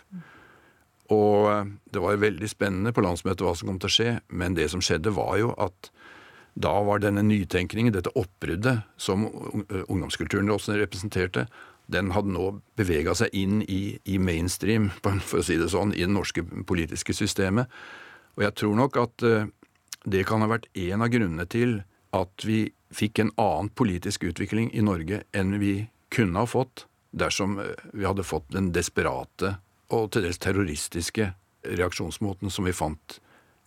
[1.12, 4.56] Og eh, det var veldig spennende på landsmøtet hva som kom til å skje, men
[4.60, 5.92] det som skjedde, var jo at
[6.54, 9.26] da var denne nytenkningen, dette oppbruddet som
[9.88, 11.48] ungdomskulturen også representerte,
[11.92, 12.46] den hadde nå
[12.78, 14.92] bevega seg inn i, i, mainstream,
[15.28, 17.72] for å si det sånn, i det norske politiske systemet.
[18.38, 19.50] Og jeg tror nok at uh,
[20.10, 21.82] det kan ha vært en av grunnene til
[22.14, 27.56] at vi fikk en annen politisk utvikling i Norge enn vi kunne ha fått dersom
[27.62, 29.56] eh, vi hadde fått den desperate
[29.94, 31.30] og til dels terroristiske
[31.64, 33.20] reaksjonsmåten som vi fant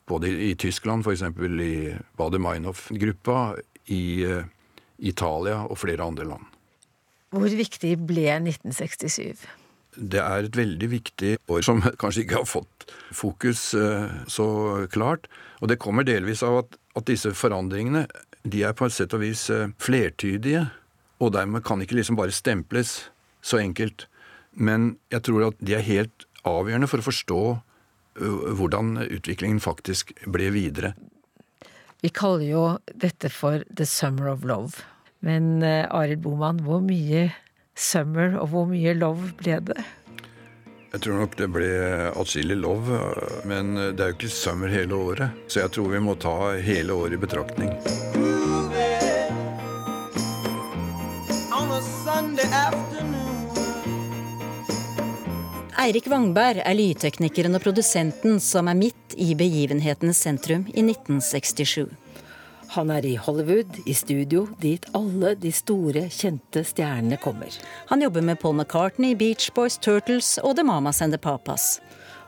[0.07, 1.23] både i Tyskland, f.eks.
[1.23, 3.57] i Bader-Meinhof-gruppa,
[3.91, 4.45] i uh,
[4.99, 6.47] Italia og flere andre land.
[7.35, 9.47] Hvor viktig ble 1967?
[9.97, 14.49] Det er et veldig viktig år som kanskje ikke har fått fokus uh, så
[14.93, 15.31] klart.
[15.61, 18.07] Og det kommer delvis av at, at disse forandringene
[18.47, 20.69] de er på et sett og vis uh, flertydige,
[21.19, 23.09] og dermed kan ikke liksom bare stemples
[23.43, 24.07] så enkelt.
[24.57, 27.41] Men jeg tror at de er helt avgjørende for å forstå
[28.17, 30.95] hvordan utviklingen faktisk ble videre.
[32.01, 32.65] Vi kaller jo
[32.97, 34.85] dette for The Summer of Love.
[35.25, 37.29] Men Arild Boman, hvor mye
[37.77, 39.85] summer og hvor mye love ble det?
[40.95, 41.71] Jeg tror nok det ble
[42.17, 43.01] atskillig love,
[43.45, 45.43] men det er jo ikke summer hele året.
[45.51, 47.75] Så jeg tror vi må ta hele året i betraktning.
[55.87, 61.85] Eirik Wangberg er lydteknikeren og produsenten som er midt i begivenhetenes sentrum i 1967.
[62.75, 67.55] Han er i Hollywood, i studio, dit alle de store, kjente stjernene kommer.
[67.93, 71.77] Han jobber med Paul McCartney, Beach Boys, Turtles og The Mamas and the Papas.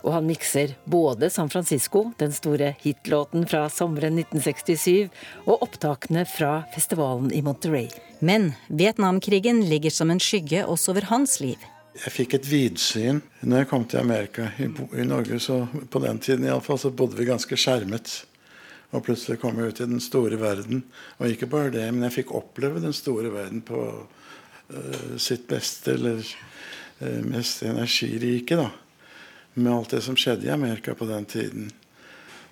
[0.04, 5.10] Og han mikser både San Francisco, den store hitlåten fra sommeren 1967,
[5.48, 7.90] og opptakene fra festivalen i Monterey.
[8.22, 11.58] Men Vietnamkrigen ligger som en skygge også over hans liv.
[11.98, 14.52] Jeg fikk et vidsyn når jeg kom til Amerika.
[14.62, 18.12] I, I, Norge så på den tiden i alle fall, så bodde vi ganske skjermet.
[18.94, 20.84] Og plutselig kom jeg ut i den store verden.
[21.18, 25.96] Og ikke bare det, men jeg fikk oppleve den store verden på uh, sitt beste.
[25.98, 26.22] Eller
[27.02, 28.70] uh, mest energirike, da.
[29.58, 31.68] Med alt det som skjedde i Amerika på den tiden.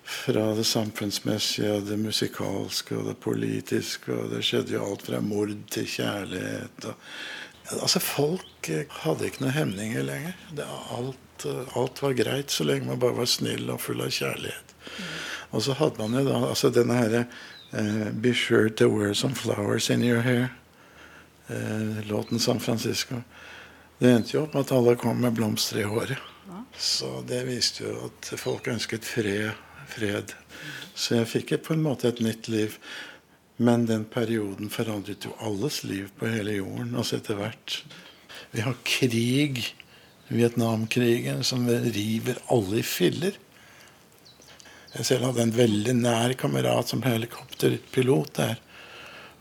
[0.07, 4.11] Fra det samfunnsmessige og det musikalske og det politiske.
[4.11, 6.91] Og det skjedde jo alt fra mord til kjærlighet.
[6.91, 7.11] Og,
[7.75, 10.37] altså Folk eh, hadde ikke noen hemninger lenger.
[10.55, 14.13] Det, alt, eh, alt var greit så lenge man bare var snill og full av
[14.13, 14.75] kjærlighet.
[15.55, 17.25] Og så hadde man jo da altså denne herre
[17.71, 20.49] uh, Be sure to wear some flowers in your hair.
[21.47, 23.21] Uh, låten San Francisco.
[23.99, 26.19] Det endte jo opp med at alle kom med blomster i håret.
[26.77, 29.55] Så det viste jo at folk ønsket fred.
[29.87, 30.33] fred.
[30.93, 32.75] Så jeg fikk på en måte et nytt liv.
[33.57, 36.93] Men den perioden forandret jo alles liv på hele jorden.
[36.95, 37.81] Altså etter hvert.
[38.53, 39.63] Vi har krig,
[40.27, 43.37] Vietnamkrigen, som river alle i filler.
[44.93, 48.57] Jeg selv hadde en veldig nær kamerat som helikopterpilot der.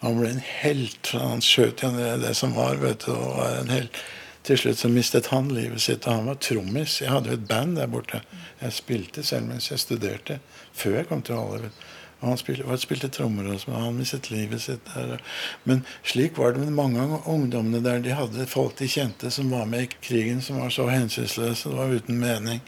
[0.02, 1.12] Han ble en helt.
[1.16, 2.80] Han skjøt igjen det, det som var.
[2.80, 4.00] vet du, og var en helt.
[4.46, 7.00] Til slutt så mistet han livet sitt, og han var trommis.
[7.02, 8.20] Jeg hadde jo et band der borte.
[8.60, 10.38] Jeg spilte selv mens jeg studerte,
[10.76, 11.86] før jeg kom til Hollywood.
[12.20, 15.20] Og han spilte, spilte trommer også, men han mistet livet sitt der.
[15.68, 18.00] Men slik var det med mange av ungdommene der.
[18.04, 21.68] De hadde folk de kjente som var med i krigen, som var så hensynsløse.
[21.68, 22.62] Det var uten mening.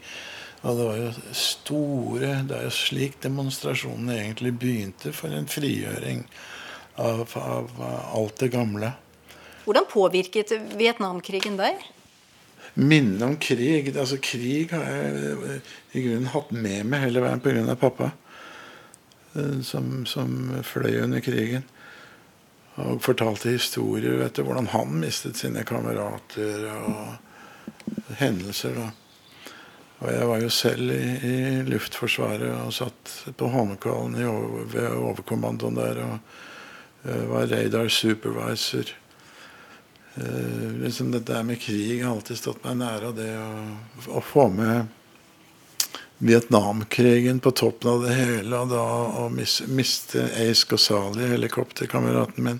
[0.59, 6.25] Og det var jo store Det er jo slik demonstrasjonene egentlig begynte for en frigjøring
[6.99, 7.71] av, av
[8.13, 8.91] alt det gamle.
[9.63, 11.79] Hvordan påvirket Vietnamkrigen deg?
[12.79, 15.61] Minnet om krig altså Krig har jeg
[15.95, 17.75] i grunnen hatt med meg hele veien pga.
[17.79, 18.11] pappa.
[19.35, 21.63] Eh, Som, som fløy under krigen.
[22.79, 24.17] Og fortalte historier.
[24.17, 26.69] vet du, Hvordan han mistet sine kamerater.
[26.73, 28.75] Og hendelser.
[28.75, 28.89] da.
[29.99, 31.35] Og jeg var jo selv i, i
[31.67, 35.99] Luftforsvaret og satt på Holmenkollen over, ved overkommandoen der.
[36.05, 36.19] Og
[37.03, 38.93] uh, var radar supervisor.
[40.15, 43.11] Uh, liksom det der med krig har alltid stått meg nære.
[43.11, 44.87] Og det å, å få med
[46.19, 48.83] Vietnamkrigen på toppen av det hele, og da
[49.23, 52.59] å mis, miste Ace Gosali, helikopterkameraten min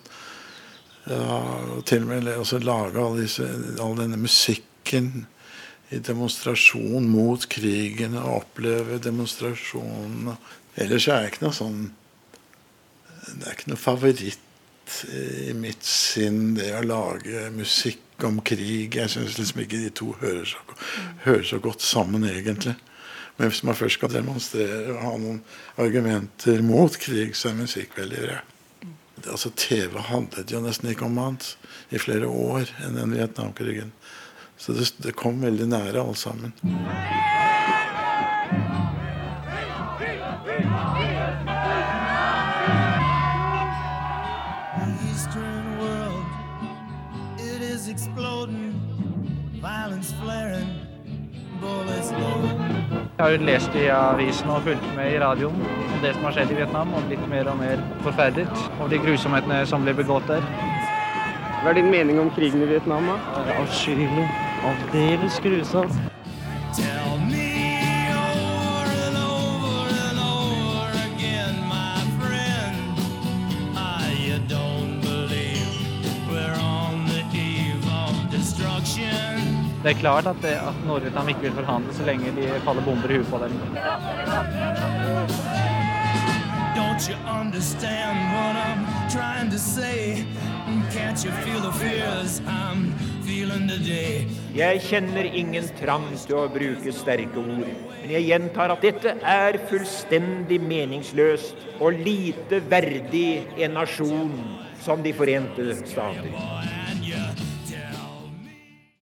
[1.10, 1.40] ja,
[1.74, 3.20] og til og med også lage all,
[3.82, 5.26] all denne musikken
[5.90, 10.36] i demonstrasjon mot krigen og oppleve demonstrasjonen.
[10.80, 11.80] Ellers er jeg ikke noe sånn
[13.30, 14.46] Det er ikke noe favoritt
[15.14, 18.96] i mitt sinn, det å lage musikk om krig.
[18.98, 20.62] Jeg syns liksom ikke de to hører så,
[21.26, 22.74] hører så godt sammen, egentlig.
[23.40, 25.42] Men hvis man først skal demonstrere og ha noen
[25.80, 28.40] argumenter mot krig, så er musikk veldig bra.
[29.26, 31.54] Altså, TV handlet jo nesten ikke om annet
[31.96, 33.96] i flere år enn den Vietnamkrigen.
[34.60, 36.52] Så det, det kom veldig nære alle sammen.
[53.20, 56.38] Jeg har jo lest i avisen og fulgt med i radioen om det som har
[56.38, 58.46] skjedd i Vietnam, og blitt mer og mer forferdet
[58.78, 60.48] over de grusomhetene som blir begått der.
[61.60, 63.12] Hva er din mening om krigen i Vietnam?
[63.12, 63.44] da?
[63.58, 64.24] Avskyelig.
[64.72, 66.00] Aldeles grusomt.
[66.80, 67.39] Tell me
[79.84, 83.10] Det er klart at, det, at Nord-Vietnam ikke vil forhandle så lenge de faller bomber
[83.10, 83.54] i huet på dem.
[86.76, 90.26] Don't you understand what I'm trying to say?
[90.92, 92.92] Can't you feel the fears I'm
[93.24, 94.28] feeling today?
[94.56, 97.72] Jeg kjenner ingen trang til å bruke sterke ord,
[98.02, 104.36] men jeg gjentar at dette er fullstendig meningsløst og lite verdig en nasjon
[104.84, 106.89] som De forente stater.